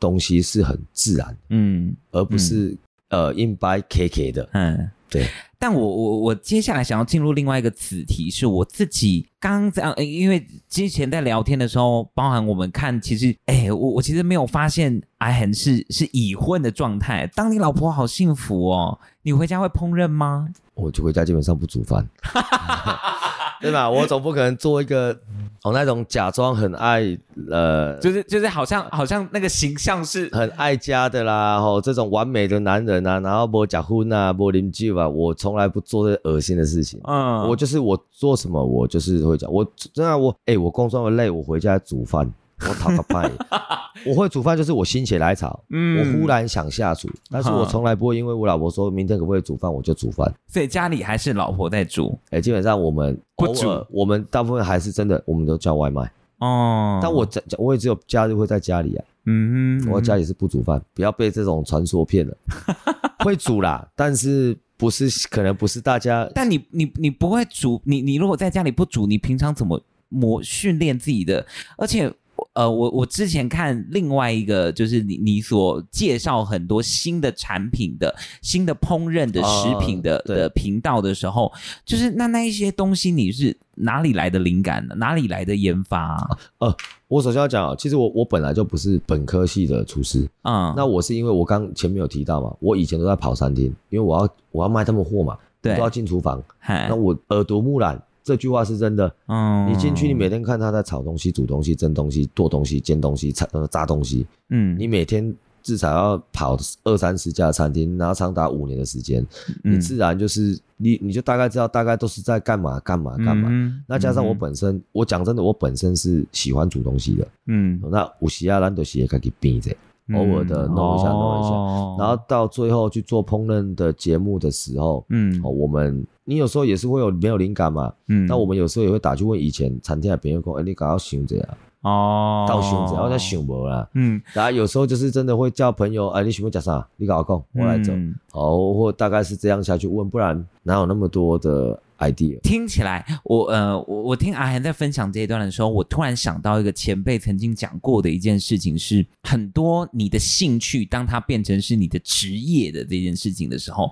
[0.00, 2.76] 东西是很自然，嗯，而不是、
[3.08, 4.90] 嗯、呃硬掰 K K 的，嗯。
[5.12, 17.26] 对，但我我我接下来想要进入另外一个子题，是我自己刚这样，因为之前在聊天的时候，包含我们看，其实，哎，我我其实没有发现阿恒是是已婚的状态。
[17.34, 20.48] 当你老婆好幸福哦，你回家会烹饪吗？
[20.74, 22.08] 我就回家基本上不煮饭。
[23.60, 23.88] 对吧？
[23.88, 25.16] 我总不可能做一个
[25.64, 27.16] 哦那种假装很爱
[27.50, 37.00] 呃，就是就是好像好像那个形象是很爱家的啦，吼这种完美的男人啊，然后不假婚啊，不邻居啊，我从来不做这恶心的事情。
[37.04, 42.28] 嗯，我就是我做什么，我就是会讲，我真的我哎、欸，我工作累，我回家煮饭。
[42.68, 43.30] 我讨个派，
[44.06, 50.32] 我会煮饭，就是我心血来潮，嗯，我忽然想下厨，但是我从来不会因为我老婆说明天可不可以煮饭，我就煮饭。
[50.48, 56.10] 所以家里还是老婆在煮，哎、欸，基本上我们不煮，我们大部分还是真的，我们都叫外卖。
[56.38, 59.04] 哦，但我在，我也只有假日会在家里啊。
[59.26, 62.36] 嗯哼，我家里是不煮饭，不要被这种传说骗了。
[63.24, 66.28] 会煮啦，但是不是可能不是大家。
[66.34, 71.46] 但你你你不会煮，你你如果在家里不煮，你平常怎么磨训练自己的？
[71.76, 72.12] 而且。
[72.54, 81.50] 呃，我我之前看另外一个，就是你你所介绍很多新的产品的新的烹饪的食品的、呃、的频道的时候，
[81.84, 84.94] 就是那那一些东西，你是哪里来的灵感呢？
[84.96, 86.38] 哪里来的研发、啊？
[86.58, 86.76] 呃，
[87.08, 97.98] 我首先要讲，其实我我本来就不是本科系的厨师，嗯，那我是因为我刚前面有提到嘛，我以前都在跑餐厅，因为我要我要卖他们货嘛，对，都要进厨房，那我耳濡目染。
[98.22, 99.12] 这句话是真的。
[99.26, 104.26] 嗯，你进去，你每天看他在炒东西、煮东西、蒸东西、剁东西、煎东西、炸呃炸东西。
[104.50, 109.26] 嗯，你每天至少要跑二三十家餐厅，然后长达五年的时间，
[109.62, 113.48] 你自然就是你你就大概知道大概都是在干嘛干嘛干嘛。
[113.50, 117.28] 嗯，那加上我本身，我讲真的，我本身是喜欢煮东西的。
[117.46, 119.74] 嗯，那有时啊，咱就是可以变着。
[120.14, 121.48] 偶尔的弄一下弄一下，
[121.96, 131.48] 然后到最后去做烹饪的节目的时候，嗯，我们你有时候也是会有没有灵感嘛，嗯，那我们有时候也会打去问以前餐厅的朋友说，哎，你刚刚想这样，
[131.82, 136.86] 哦，到想这样，然后再想无啦，嗯，然后有时候就是真的会叫朋友，哎，你喜欢吃啥？
[136.96, 137.92] 你跟我讲，我来走，
[138.32, 141.80] 哦，或大概是这样下去问，不然哪有那么多的。
[141.98, 153.88] idea 听起来，我呃，我我听阿涵在分享这一段的时候，我突然想到一个前辈曾经讲过的一件事情是，很多你的兴趣，当它变成是你的职业的这件事情的时候，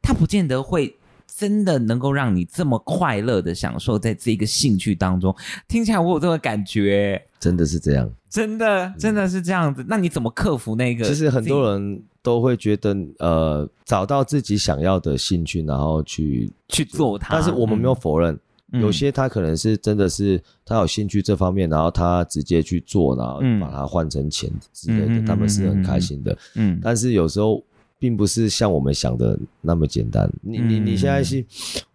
[0.00, 0.96] 它不见得会
[1.40, 5.34] 真的能够让你这么快乐的享受在这个兴趣当中？
[5.66, 9.82] 听起来我有这个感觉，真的是这样，真的真的是这样子。
[9.88, 11.02] 那你怎么克服那个？
[11.06, 17.32] 其实很多人都会觉得，呃，找到自己想要的兴趣，然后去去做它。
[17.32, 18.34] 但是我们没有否认。
[18.34, 26.38] 嗯有些他可能是真的是他有兴趣这方面，然后他直接去做，然后把它换成钱之类的，嗯、他们是很开心的。
[26.54, 27.60] 嗯，但是有时候
[28.00, 30.28] 并不是像我们想的那么简单。
[30.42, 31.44] 你你你现在是，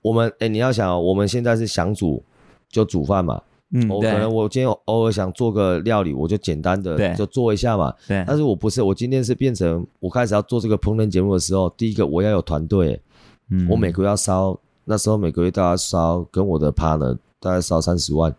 [0.02, 2.24] 我们哎、欸，你要想，我们现在是想煮
[2.70, 3.42] 就煮饭嘛。
[3.72, 7.94] 嗯，我可能我今天偶尔想做个料理，我就简单的就做一下嘛。
[8.08, 8.24] 对。
[8.26, 13.02] 但是我不是，我今天是变成我开始要做这个烹饪节目的时候，第一个我要有团队，
[13.50, 14.58] 嗯，我每个月要烧。
[14.88, 18.32] 那时候每个月大概烧跟我的 partner 大概烧三十万，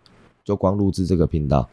[0.44, 1.68] 就光录制这个频道，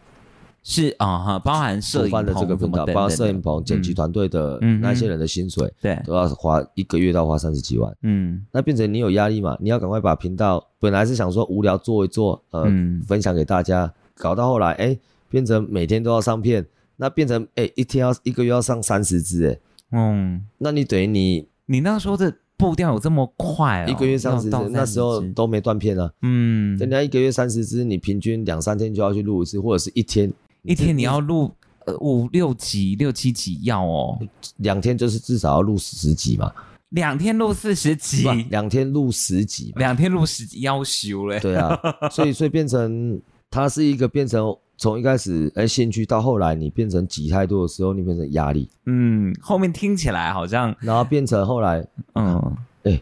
[0.65, 9.57] 是啊哈，包含摄影的这个频道，包括摄影棚、剪辑团队的那些人的薪水，对，都要花一个月都要花三十几万，嗯，那变成你有压力嘛？
[9.59, 12.63] 你要赶快把频道，本来是想说无聊做一做，呃，
[13.05, 14.97] 分享给大家，搞到后来，哎，
[15.29, 19.59] 变成每天都要上片，那变成哎一天要一个月要上三十支，哎，
[19.91, 22.33] 嗯，那你等于你你那时候的。
[22.55, 23.89] 步调有这么快啊、哦？
[23.89, 26.09] 一个月三十支，那时候都没断片啊。
[26.21, 30.31] 嗯，人家一个月三十支，你平均两三天就要去录一次，或者是一天
[30.63, 31.51] 一天你要录
[31.85, 34.19] 呃五六集、六七集要哦。
[34.57, 36.51] 两天就是至少要录十集嘛。
[36.89, 41.39] 两天录四十集，两天录十集，两天录十集要修嘞。
[41.39, 41.79] 对啊，
[42.11, 44.55] 所以所以变成它是一个变成。
[44.75, 48.67] 从一开始哎兴趣到后来你变成挤太多的时候，你变成压力。
[48.87, 52.99] 嗯，后面听起来好像，然后变成后来，嗯，哎，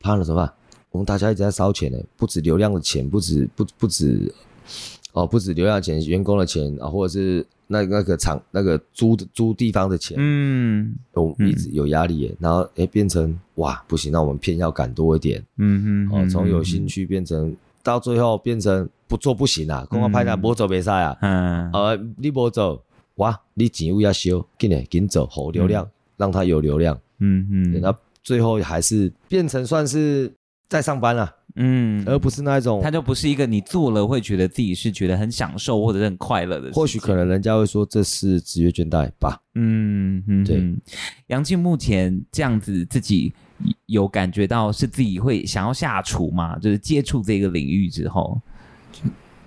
[0.00, 0.52] 怕了怎么办？
[0.90, 4.34] 我们大家一直在烧钱呢，不止流量的钱，不止不不止，
[5.22, 12.36] 哦，不止流量钱，员工的钱啊，或者是那那个厂那个租的租地方的钱，嗯，都一直有压力耶。
[12.38, 15.44] 然后哎变成哇不行，那我们片要赶多一点。
[15.56, 17.56] 嗯哼，哦，从有兴趣变成。
[17.80, 19.86] 到最后变成不做不行啊！
[19.88, 21.16] 公告拍单不走比赛啊！
[21.22, 22.82] 嗯，呃，你不走
[23.14, 26.98] 哇，你钱又要修，紧嘞，紧走，好流量，让他有流量。
[27.20, 30.30] 嗯嗯，那最后还是变成算是
[30.68, 31.34] 在上班了。
[31.56, 36.70] 嗯，而不是那一种，它就不是一个你做了会觉得自己是觉得很享受或者是很快乐的。
[36.72, 39.40] 或许可能人家会说这是职业倦怠吧。
[39.54, 40.62] 嗯嗯，对。
[41.28, 43.34] 杨静目前这样子自己。
[43.86, 46.56] 有感觉到是自己会想要下厨吗？
[46.60, 48.40] 就是接触这个领域之后，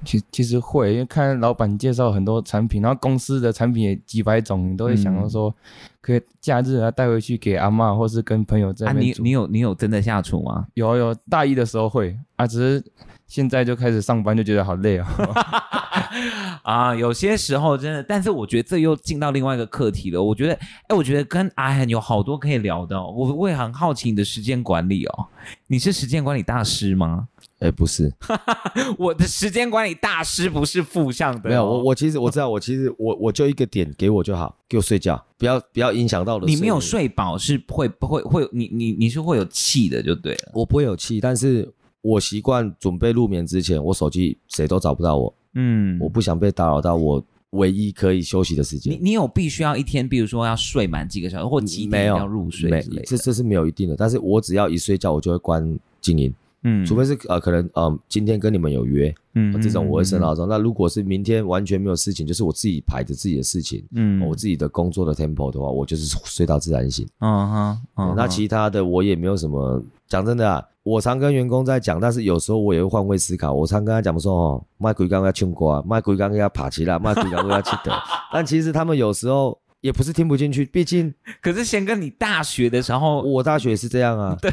[0.03, 5.53] 其其实会，因为看老板介绍很多产品，然后公司的产品也几百种，你都会想到说，
[6.01, 8.91] 可以假日啊带回去给阿嬷，或是跟朋友在那。
[8.91, 10.67] 啊，你你有你有真的下厨吗？
[10.73, 12.83] 有有，大一的时候会啊，只是
[13.27, 15.07] 现在就开始上班就觉得好累啊。
[16.63, 20.21] 啊，有些时候真的，但是我觉得这又进到另外一个课题了。
[20.21, 20.53] 我觉得，
[20.87, 23.11] 哎，我觉得跟阿恒有好多可以聊的哦。
[23.15, 25.25] 我我也很好奇你的时间管理哦。
[25.67, 27.27] 你是时间管理大师吗？
[27.61, 28.11] 哎，不是，
[28.97, 31.49] 我的时间管理大师不是负向的哦。
[31.49, 36.47] 没有，我我其实我知道，我其实我我就一个点给我就好，给我睡觉，不要不要影响到了。
[36.47, 40.51] 你没有睡饱是会不会会你你你是会有气的就对了。
[40.55, 41.71] 我不会有气，但是
[42.01, 45.33] 我习惯准备入眠之前，我手机谁都找不到我。
[45.53, 48.91] 嗯，我不想被打扰到我唯一可以休息的时间。
[48.93, 53.03] 你你有必须要一天，比如说要睡满几个小时，或几点要入睡之类的？
[53.03, 56.33] 这这是没有一定的，但是我只要一睡觉，我就会关静音。
[56.63, 60.47] 嗯，除非是呃可能呃今天跟你们有约，嗯，这种我会设闹钟。
[60.47, 67.07] 那如果是明天完全没有事情，就是我自己排着自己的事情，嗯，我自己的工作的 tempo 的话，我就是睡到自然醒。
[67.19, 69.83] 嗯哼，那其他的我也没有什么。
[70.07, 70.63] 讲真的啊。
[70.83, 73.53] 我常跟员工在讲，但是有时候我也会换位思考。
[73.53, 77.91] 我常跟他讲说：“哦，卖鬼刚要唱歌，卖鬼刚要爬起来，卖鬼刚要记得。
[78.33, 81.13] ”但其实他们有时候也不是听不进去，毕竟。
[81.41, 84.37] 可是贤哥，你大学的时候，我大学也是这样啊。
[84.41, 84.51] 对。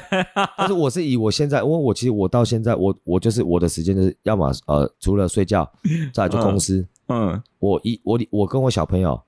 [0.56, 5.70] 但是我是以我现在，因为我其实我到现在，我我就是我的时间就是要么呃，除了睡觉，
[6.12, 6.84] 再来就公司。
[7.08, 7.30] 嗯。
[7.30, 9.20] 嗯我一我我跟我小朋友，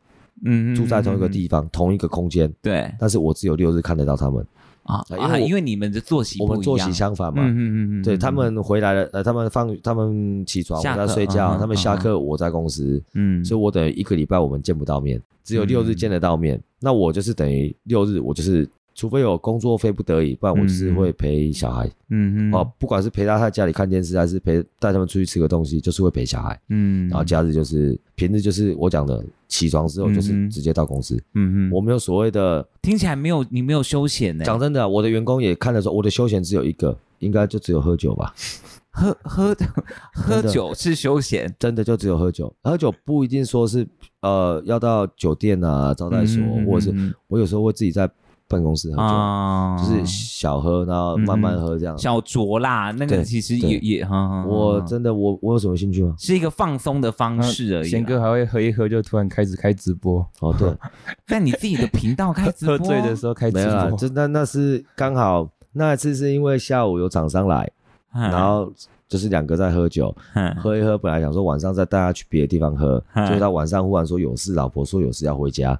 [0.44, 2.52] 嗯，住在同一个地方，嗯、同一个空间。
[2.62, 2.92] 对。
[2.98, 4.46] 但是我只有六日看得到他们。
[4.90, 18.68] 啊，因为因为你们的作息我们作息相反嘛，嗯嗯嗯，对他们回来了，呃，他们放他们起床，我在睡觉，他们下课我在公司，嗯，所以我等于一个礼拜我们见不到面，只有六日见得到面，那我就是等于六日我就是。
[18.94, 21.86] 除非有工作非不得已，不然我就是会陪小孩。
[22.08, 22.54] 嗯嗯。
[22.54, 26.60] 哦，不管是陪他在家里看电视，还是陪带他们出去吃个东西，就是会陪小孩。
[26.68, 27.08] 嗯。
[27.08, 31.16] 然后假日就是平日就是我讲的，起床之后就是直接到公司。
[31.34, 31.72] 嗯嗯。
[31.72, 34.44] 我没有所谓的，听起来没有你没有休闲呢。
[34.44, 38.34] 讲真的，我的员工也看的时候，我的休闲只有一个，应该就只有喝酒吧。
[38.92, 39.56] 喝喝
[40.12, 42.52] 喝酒是休闲，真的就只有喝酒。
[42.64, 43.86] 喝酒不一定说是
[44.20, 48.10] 呃要到酒店啊招待所，或者是我有时候会自己在。
[48.50, 51.96] 办公室喝酒，就是小喝，然后慢慢喝这样。
[51.96, 54.08] 小酌啦，那个其实也也，
[54.46, 56.12] 我真的我我有什么兴趣吗？
[56.18, 57.88] 是一个放松的方式而已。
[57.88, 60.26] 贤哥还会喝一喝就突然开始开直播。
[60.40, 60.68] 哦，对，
[61.28, 67.70] 在你自己的频道开直播，喝醉的时候开直播，没有啦，就那那是刚好那一次是因为下午有厂商来，
[68.12, 68.72] 然后。
[69.10, 70.14] 就是两个在喝酒，
[70.62, 75.76] 喝一喝，本来想说晚上再带他去别的地方喝，结果他晚上忽然说有事，老婆说有事要回家，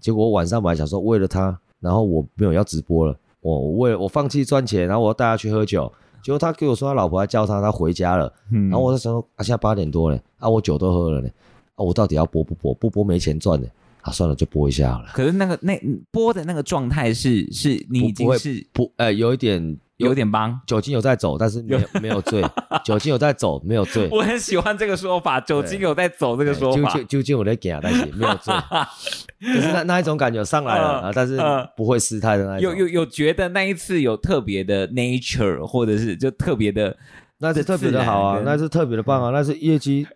[0.00, 11.28] 结果我晚上本来想说为了他，然后我没有要直播了，我为了我放弃赚钱，然后我要带他去喝酒，结果他给我说他老婆还叫他，他回家了，然后我在想说啊，现在八点多了，啊我酒都喝了呢，
[11.74, 12.74] 啊我到底要播不播？
[12.74, 13.66] 不播没钱赚呢，
[14.02, 15.08] 啊算了就播一下好了。
[15.14, 19.78] 可是那个那播的那个状态是是你已经是不不呃有一点。
[20.00, 22.42] 有点帮酒精有在走，但是没有没有醉。
[22.84, 24.08] 酒精有在走，没有醉。
[24.10, 26.94] 我很喜欢这个说法，酒精有在走这个说法。
[26.94, 28.54] 酒酒精我在给啊，但是没有醉，
[29.54, 31.38] 就是那那一种感觉上来了啊，但是
[31.76, 32.70] 不会失态的那一种。
[32.70, 36.96] 有有有觉得那一次有特别的 nature，或者是就特别的，
[37.38, 40.06] 那是特别的好啊，那是特别的棒啊，那是业绩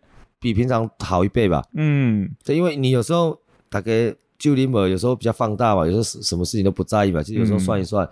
[0.41, 1.63] 比平常好一倍吧。
[1.77, 3.39] 嗯，对，因为你有时候
[3.71, 4.15] 大概。
[4.45, 8.07] 就你们有时候比较放大嘛，有时候什么事情都不在意嘛，就有时候算一算，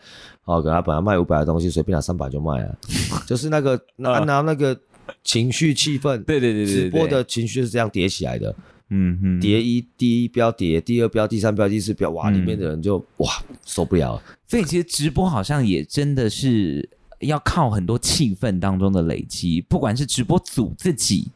[0.46, 2.78] 哦、嗯，给他本来卖五百的东西，随便拿三百就卖了，
[3.28, 4.74] 就是那个拿拿那个
[5.22, 8.54] 情绪气氛，对对对对，直播的情绪是这样叠起来的，
[8.88, 13.30] 嗯嗯，叠一第一标叠，第二标，第三标，第四标，哇，里面的人就哇
[13.66, 14.22] 受不了了。
[14.48, 16.88] 所以其实直播好像也真的是
[17.20, 21.30] 要靠很多气氛当中的累积，不管是直播组自己。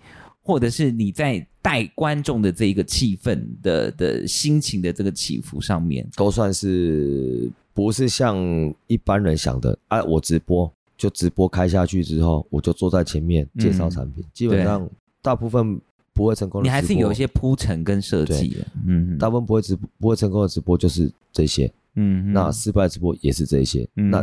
[0.49, 8.39] 或者是你在带观众的这一个气氛的的心情的这个起伏上面，都算是不是像
[8.87, 9.77] 一般人想的。
[9.89, 10.01] 啊？
[10.05, 14.89] 我直播就直播开下去之后，我就坐在前面介绍产品，嗯、基本上
[15.21, 15.81] 大部分
[16.12, 16.64] 不会成功的。
[16.64, 24.23] 你还是有一些铺陈跟设计的，嗯，大部分不会直不会成功的直播就是这些，嗯，那失败直播也是这些，嗯、那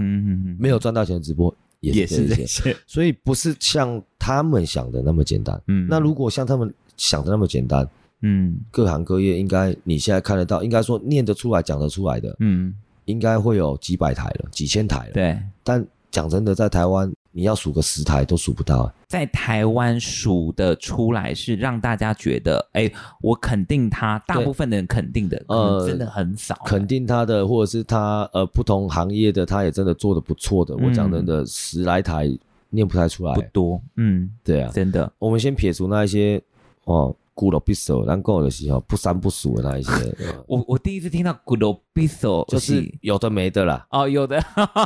[0.57, 1.53] 没有赚到钱的直播。
[1.81, 5.61] 也是这些，所以不是像他们想的那么简单。
[5.67, 7.87] 嗯，那如果像他们想的那么简单，
[8.21, 12.73] 嗯，各行各业应该你现在看得到，应该说念得出来、讲得出来的，嗯，
[13.05, 15.13] 应该会有几百台了、几千台了。
[15.13, 17.11] 对，但讲真的，在台湾。
[17.35, 22.87] 你要数个十台都数不到，在台湾数得出来是让大家觉得，哎，
[23.21, 26.55] 我肯定他，大部分的人肯定的，呃，真的很少。
[26.63, 30.75] 肯定他的，或者是他呃不同行业的，他也真的做的不错的。
[30.77, 32.31] 我讲真的，十来台
[32.69, 33.81] 念不太出来，不多。
[33.95, 35.11] 嗯，对啊，真的。
[35.17, 36.39] 我们先撇除那一些
[36.85, 37.15] 哦。
[37.35, 39.91] 孤陋匕首，咱讲的时候不三不四的那一些。
[40.45, 43.87] 我我第一次听到孤陋匕首，就是有的没的啦。
[43.89, 44.37] 哦，有的，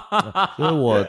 [0.58, 1.06] 因为我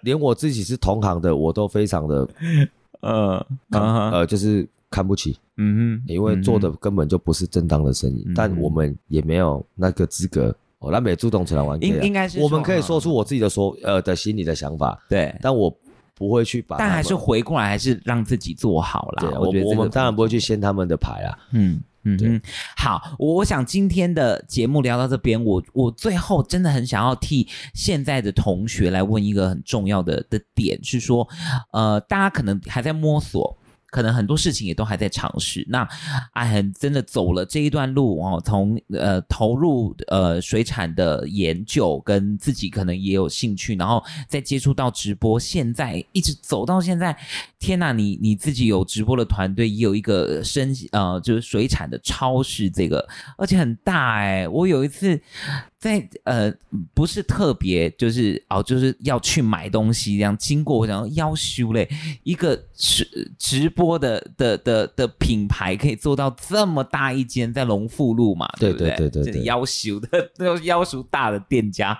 [0.00, 2.26] 连我自己是同行的，我都非常的，
[3.00, 5.36] 呃，呃，就是看不起。
[5.58, 10.56] 嗯哼，因为做的根本就不是正当的生意，但我们也没有那个资格。
[10.78, 14.98] 我南美主动出来玩，应应该是我们可以说出我自己的说呃的心里的想法。
[15.06, 15.70] 对，但我。
[16.18, 19.22] 不会去把，但还是回过来，还是让自己做好啦。
[19.22, 21.38] 对，我我们当然不会去掀他们的牌啊。
[21.52, 22.40] 嗯嗯嗯，对
[22.76, 31.28] 好，我想今天的节目聊到这边，我我最后真的很想要替现在的同学来问一个很重要的的点，是说，
[31.72, 33.56] 呃，大家可能还在摸索。
[33.90, 35.66] 可能很多事情也都还在尝试。
[35.68, 35.88] 那
[36.32, 47.16] 阿恒真的走了这一段路哦，从呃投入呃水产的研究，跟自己可能也有兴趣，然后再接触到直播，现在一直走到现在。
[47.58, 53.04] 天呐，你你自己有直播的团队，也有一个生呃就是水产的超市，这个
[53.36, 54.46] 而且很大哎。
[54.46, 55.20] 我有一次
[55.78, 56.52] 在呃
[56.92, 61.88] 不是特别就是哦就是要去买东西这样经过，然后要要修嘞
[62.24, 68.90] 一个直直播的的的的品牌可以做到这么大一间，在龙富路嘛，对不对？
[68.96, 71.96] 对对对对，要修的那种要求大的店家，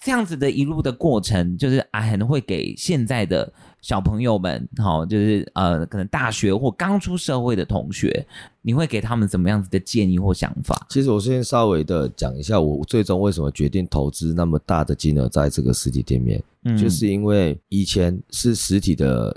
[0.00, 3.52] 这样子的一路的过程，就是啊可能会给现在的。
[3.84, 8.26] 小朋友们，好，就是呃，可能大学或刚出社会的同学，
[8.62, 10.86] 你会给他们怎么样子的建议或想法？
[10.88, 19.36] 其实我先稍微的讲一下，我最终为什么决定投资那么大的金额在这个实体店面，嗯，就是因为以前是实体的，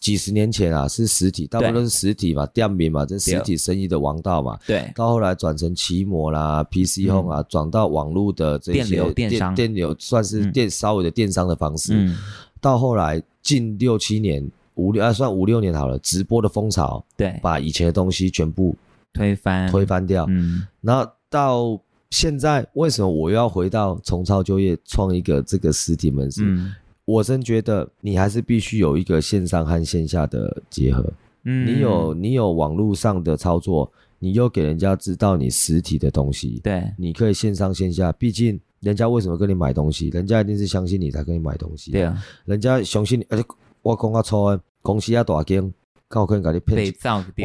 [0.00, 12.16] 几十年前啊是实体，大部分都是实体嘛，店面嘛，这实体生意的王道嘛，对，到后来转成奇摩啦、PC Home 啊，转到网络的这些电流电商，电流算是电稍微的电商的方式，嗯，
[12.60, 13.22] 到后来。
[13.40, 15.98] 近六七年，五六啊，算五六年好了。
[16.00, 18.76] 直播的风潮，对，把以前的东西全部
[19.14, 20.26] 推翻，推翻掉。
[20.28, 21.80] 嗯，然后到
[22.10, 26.42] 现在，为什么我又要回到重操旧业，创一个这个实体门市？
[26.44, 26.74] 嗯，
[27.06, 31.10] 我真觉得你还是必须有一个线上和线下的结合。
[31.44, 38.12] 嗯，你有你有网络上的操作，你又给人家知道你实体的东西，对，你可以线上线下。
[38.12, 40.08] 毕竟人家为什么跟你买东西？
[40.08, 41.90] 人家一定是相信你才跟你买东西。
[41.90, 43.44] 对啊，人家相信你，而且
[43.82, 45.72] 我讲较粗，公司啊大间，
[46.08, 46.94] 看我可能给你骗，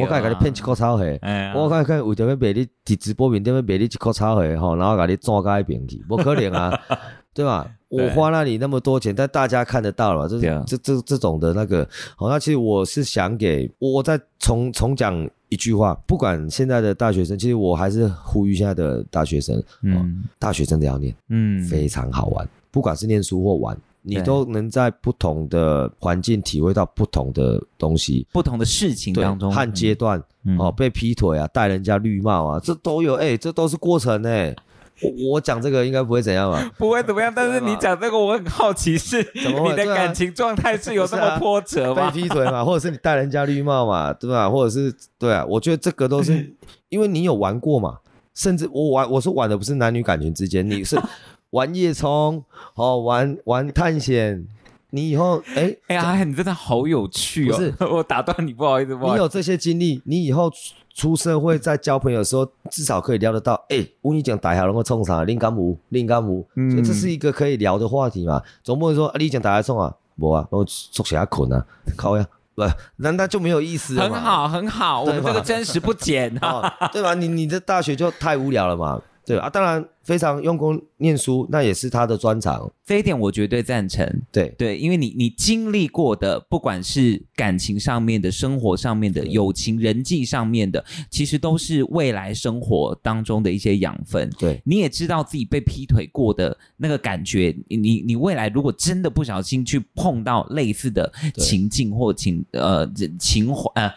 [0.00, 1.04] 我可以给你骗一块炒货，
[1.54, 6.80] 我可以可以为着要卖你伫直播面顶要卖你一块炒货吼，然后给你转到一边去，不可能啊，
[7.34, 7.68] 对吧？
[7.88, 29.50] 我花了你那么多钱，但大家看得到了，这这这这种的那个，好，那其实我是想给我在从从讲一句话，不管现在的大学生，其实我还是呼吁现在的大学生，嗯，大学真的要念，嗯，非常好玩，不管是念书或玩，你都能在不同的环境体会到不同的东西，不同的事情当中。
[29.52, 30.20] 和阶段，
[30.58, 34.52] 哦，被劈腿啊，戴人家绿帽啊，这都有，哎，这都是过程呢。
[35.28, 36.70] 我讲这个应该不会怎样吧？
[36.78, 42.10] 不会怎么样，但是你讲这个，我很好奇，是你的感情状态是有这么 波折吗？
[42.10, 44.48] 被劈腿嘛， 或者是你戴人家绿帽嘛，对吧？
[44.48, 46.54] 或者是对啊，我觉得这个都是
[46.88, 47.98] 因为你有玩过嘛，
[48.34, 50.96] 甚至我玩，我说玩的不是男女感情之间，你是
[51.50, 52.44] 玩夜冲，
[52.76, 54.46] 哦，玩玩探险。
[54.94, 57.56] 你以后 哎哎呀，你真的好有趣哦！
[57.56, 59.14] 不是 我打断你，不好意思，不好意思。
[59.16, 60.48] 你有这些经历，你以后
[60.94, 63.54] 出社会在交朋友的时候，至少可以聊得到。
[63.70, 65.24] 哎，我跟你讲，大侠能够冲啥？
[65.24, 68.40] 林干武，林干武，所以这是一个可以聊的话题嘛？
[68.62, 71.66] 总不能说啊，你讲大侠冲啊，不啊，我坐下困啊，
[71.96, 72.24] 靠呀，
[72.54, 72.62] 不，
[72.96, 73.98] 难道就没有意思？
[73.98, 77.14] 很好，很好，我们这个真实不减啊， 对吧？
[77.14, 79.02] 你你的大学就太无聊了嘛？
[79.26, 82.70] 对啊，当然非常用功念书，那也是他的专长。
[82.86, 84.06] 这一点我绝对赞成。
[84.30, 94.28] 对对，因为你你经历过的，不管是感情上面的、生活上面的、友情、人际上面的，其实都是未来生活当中的一些养分。
[94.38, 102.86] 对，你也知道自己被劈腿过的那个感觉，你你未来如果真的不小心去碰到类似的情境或情呃
[103.18, 103.90] 情怀呃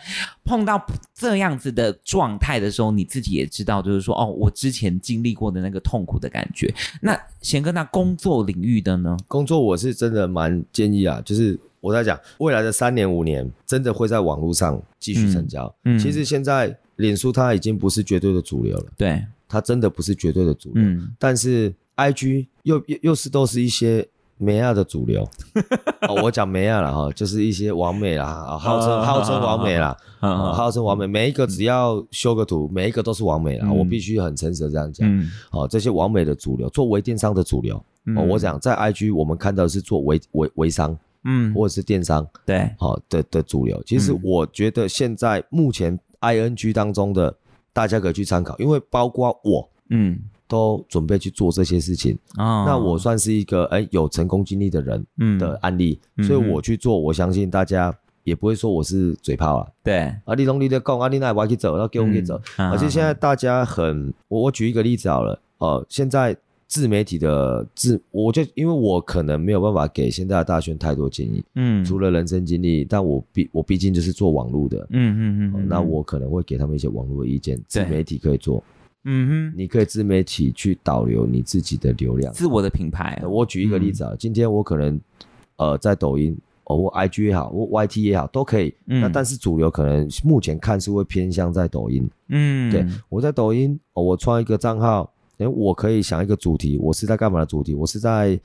[0.45, 0.82] 碰到
[1.14, 6.74] 这样子的状态的时候，你自己也知道，就是说哦，我之前经历过的那个痛苦的感觉。
[7.02, 9.18] 那贤哥，那工作领域的呢？
[9.28, 15.74] 工作我是真的蛮建议啊，就是我在讲未来的三年五年，真的会在网络上继续成交。
[15.86, 20.84] 嗯，其实现在脸书它已经不是绝对的主流了，对，它真的不是绝对的主流。
[20.84, 24.08] 嗯，但是 IG 又又又是都是一些。
[24.38, 25.27] 美亚的主流，
[26.07, 37.75] 哦，我讲美亚了哈，就是一些完美啦，号称号称完美啦，号称完美，每一个只要修个图，每一个都是完美啦，我必须很诚实的这样讲，好，这些完美的主流，做微电商的主流，
[38.15, 47.35] 哦，我讲在 IG 我们看到的是做微微微商，嗯，或者是电商，对，好的的主流，其实我觉得现在目前 ING 当中的
[47.73, 50.19] 大家可以去参考，因为包括我，嗯。
[50.48, 55.06] 都准备去做这些事情，哦、那我算是一个哎、欸、有成功经历的人
[55.38, 57.93] 的案例，嗯、所以我去做，我相信大家
[58.24, 59.68] 也不会说我是嘴炮啊。
[59.84, 62.41] 对，啊，你拢你在讲，啊，你那我去走，然后给我去走。
[62.58, 66.36] 嗯、而且现在大家很，我我举一个例子好了，哦、呃，现在
[66.68, 78.64] 自媒体的自，我就因为我可能没有办法给现在的大学太多建议，嗯，除了人生经历，但我毕我毕竟就是做网络的，嗯嗯嗯，那我可能会给他们一些网络的意见，自媒体可以做。
[79.04, 83.22] 嗯哼，你可以自媒体去导流你自己的流量，自我的品牌。
[83.26, 85.00] 我举一个例子啊，嗯、今天我可能
[85.56, 88.74] 呃在抖音，哦，我 IG 也好，我 YT 也好，都可以。
[88.88, 92.10] 嗯、那但是主流可能目前看是会偏向在抖音。
[92.28, 97.74] 嗯，对，我在抖音，哦，我创一个账号，诶，我可以想一个主题，我是在干嘛的主题？
[97.74, 98.38] 我是在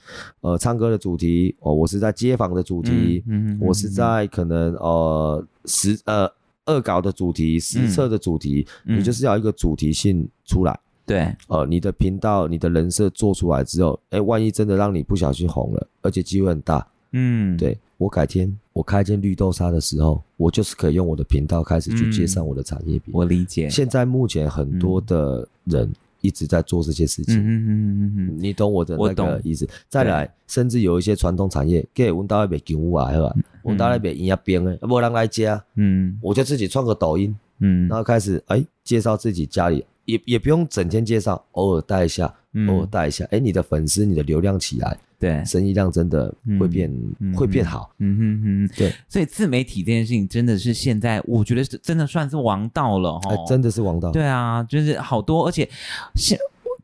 [0.42, 6.30] 呃唱歌的主题，哦，我是在街访的主题，嗯，嗯我是在可能呃十呃。
[6.66, 10.78] 恶搞的主题、实测的主题，嗯、你就是要一个主题性出来。
[11.04, 16.86] 对，呃，你的频道、你的人设做出来之后，哎，万一真的让你不小心红了，而且机会很大。
[17.10, 23.12] 嗯，对，我改天我开间绿豆沙的时候，我就是可以用我的频道开始去介绍我的产业别。
[23.12, 23.68] 我理解。
[23.68, 25.92] 现在目前很多的人。
[26.22, 29.68] 嗯一直在做这些事情，嗯嗯嗯嗯，你懂我的那个意思。
[29.88, 33.34] 再来，甚至有一些传统产业，给我们到那边景物啊，是吧？
[33.62, 42.32] 我们到那边营业边诶，没人来接，嗯，我就自己创个抖音，嗯，然后开始哎介绍自己家里，也也不用整天介绍，偶尔带一下，
[42.68, 44.96] 偶尔带一下，哎，你的粉丝、你的流量起来。
[45.22, 47.92] 对，生意量真的会变，嗯、会变好。
[47.98, 53.44] 嗯哼哼，对，所以自媒体这件事情真的是现在，我觉得是真的算是王道了哈、欸。
[53.46, 54.10] 真的是王道。
[54.10, 55.68] 对啊，就是好多，而且
[56.16, 56.36] 现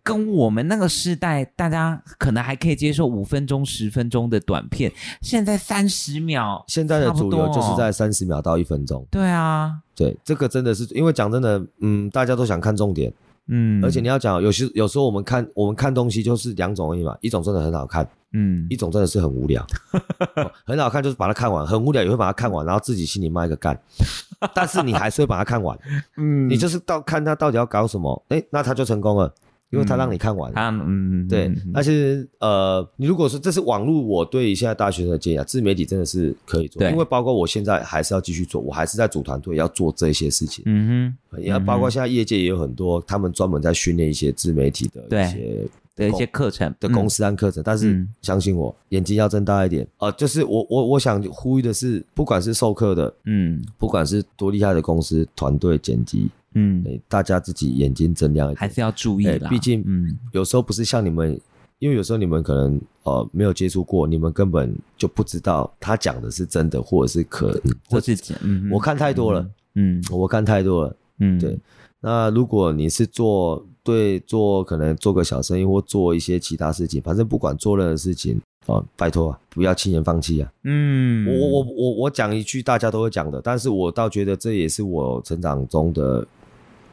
[0.05, 9.05] 跟我们那个时代，大家可能还可以接受五分钟、十分钟的短片，现在三十秒，现在的主流就是在三十秒到一分钟。
[9.11, 13.13] 对啊，对，这个真的是因为讲真的，嗯，大家都想看重点。
[13.49, 19.67] 嗯，而且你要讲，有时有时候我们看我们看东西就是两种而已嘛，一种真的很好看，嗯，一种真的是很无聊，
[20.37, 23.79] 哦，很好看就是把它看完，很无聊也会把它看完，然后自己心里骂一个干，
[24.55, 25.79] 但是你还是会把它看完，
[26.17, 29.33] 嗯，你就是到看他到底要搞什么，诶，那他就成功了。
[29.71, 30.51] 因为他让你看完。
[30.55, 31.53] 他嗯，对。
[31.75, 40.63] 那其实呃，你如果说这是网络，我对现在大学生的建议啊，自媒体真的是可以做，因为包括我现在还是要继续做，我还是在组团队要做这些事情。
[40.67, 41.43] 嗯哼。
[41.43, 45.69] 也包括现在业界也有很多，他们专门在训练一些自媒体的一些。
[45.99, 50.13] 的一些课程的公司和课程，嗯、但是相信我，眼睛要睁大一点啊、呃！
[50.13, 59.51] 就是我我我想呼吁的是，不管是授课的，嗯，不管是多厉害的公司团队剪辑，嗯，大家自己眼睛睁亮一点，还是要注意啦。
[59.51, 61.39] 毕竟，嗯，有时候不是像你们，
[61.81, 69.45] 因为有时候你们可能呃没有接触过，你们根本就不知道他讲的是真的，或者是可能，或是嗯，我看太多了，
[69.75, 71.59] 嗯，我看太多了，嗯，对。
[72.01, 80.53] 那如果你是做对做可能做个小生意或做一些其他事情，反正不管做任何事情哦，拜托啊，不要轻言放弃啊。
[80.65, 86.27] 嗯，我我我我我讲一句大家都会讲的，但是我倒觉得这也是我成长中的，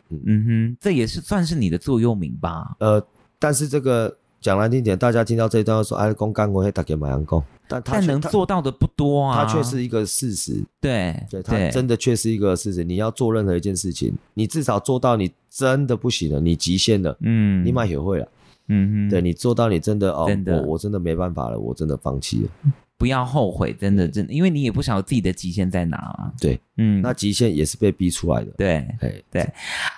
[0.09, 2.75] 嗯，嗯哼，这也是算是你的座右铭吧。
[2.79, 3.05] 呃，
[3.39, 4.15] 但是这个。
[4.41, 10.63] 讲难听点，大家听到这一段说：“哎，公干我会打给马阳公。”但他但能做到的不多啊，它却是一个事实。
[10.79, 12.83] 对，对他真的却是一个事实。
[12.83, 18.27] 你要做任何一件事情，你至少做到你真的不行了，你极限了，嗯，你蛮学会了，
[18.67, 22.71] 嗯哼，对你做到你真的哦，真的我我真的没办法了，我真的放弃了。
[22.97, 26.31] 不要后悔，真的，真的，因为你也不晓得自己的极限在哪啊。
[26.39, 28.51] 对，嗯，那极限也是被逼出来的。
[28.57, 29.53] 对，对，对。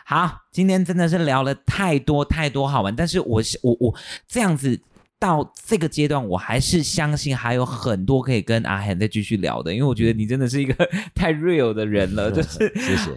[0.05, 3.95] 好，今天真的是聊了太多太多好玩，但是我我我
[4.27, 4.79] 这样子。
[5.19, 10.73] 到这个阶段，我还是相信还有很多可以跟阿涵再继续聊的，因为我觉得你真的是一个
[11.15, 12.71] 太 real 的人了， 就是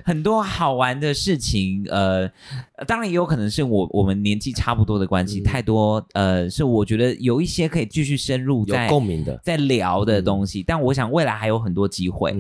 [0.04, 1.86] 很多好玩的事情。
[1.90, 2.26] 呃，
[2.86, 12.34] 当然也有可能是我我们年纪差不多的关系，太多呃，是我觉得有一些可以继续深入在有共鸣的在聊的东西，但我想未来还有很多机会。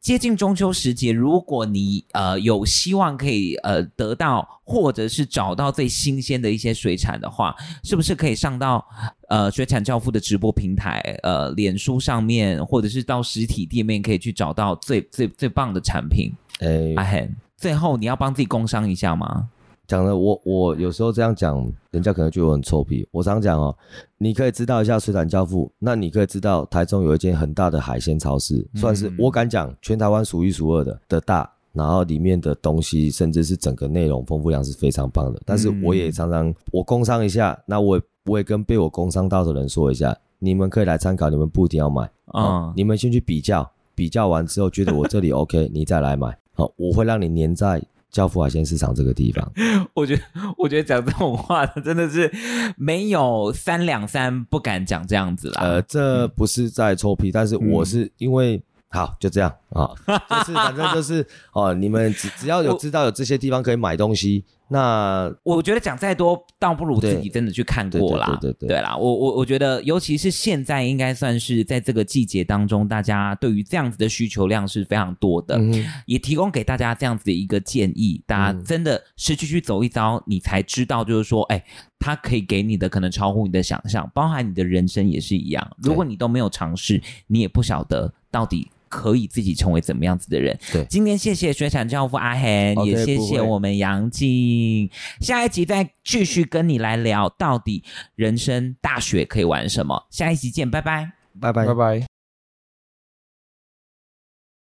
[0.00, 8.82] 接近中秋时节，如果你呃有希望可以呃得到或者是找到最新鲜的一些水产的话，是不是可以上到
[9.28, 16.32] 呃水产教父的直播平台呃脸书上面，或者是到实体店面可以去找到最最最棒的产品？
[16.60, 19.50] 哎，阿恒，最后你要帮自己工商一下吗？
[19.90, 21.60] 讲的我我有时候这样讲，
[21.90, 23.04] 人家可能觉得我很臭屁。
[23.10, 23.76] 我常讲哦，
[24.18, 35.42] 你可以知道一下水产教父，那你可以知道台中有一间很大的海鲜超市，算是我敢讲全台湾数一数二的的大，然后里面的东西甚至是整个内容丰富量是非常棒的。
[35.44, 46.38] 但是我也常常我工商一下，那我我也跟被我工商到的人说一下，你们可以来参考，你们不一定要买啊，你们先去比较，比较完之后觉得我这里 OK，你再来买。
[46.52, 47.82] 好，我会让你粘在。
[48.10, 49.52] 教父海鲜市场这个地方，
[49.94, 50.22] 我觉得，
[50.58, 52.30] 我觉得讲这种话的真的是
[52.76, 55.62] 没有三两三不敢讲这样子啦。
[55.62, 58.62] 呃，这不是在臭屁，但是我是因为。
[58.90, 59.88] 好，就这样啊，
[60.28, 68.26] 就是反正就是哦，你们只只要有知道有这些地方可以买东西，那我觉得讲再多，倒不如自己真的去看过啦。
[68.40, 81.64] 对对对，对啦，我我我觉得，尤其是现在，应该算是在这个季节当中，大家对于这样子的需求量是非常多的，嗯、也提供给大家这样子的一个建议，大家真的实际去走一遭，你才知道，就是说，哎，
[82.00, 85.70] 它可以给你的可能超乎你的想象，包含你的人生也是一样。
[85.80, 88.68] 如果你都没有尝试，你也不晓得到底。
[88.90, 90.58] 可以自己成为怎么样子的人？
[90.72, 94.90] 对，今天谢谢水产教父阿恒也谢谢我们杨静。
[95.20, 97.84] 下一集再继续跟你来聊，到底
[98.16, 100.06] 人生大学可以玩什么？
[100.10, 102.09] 下一集见，拜拜，拜拜，拜拜。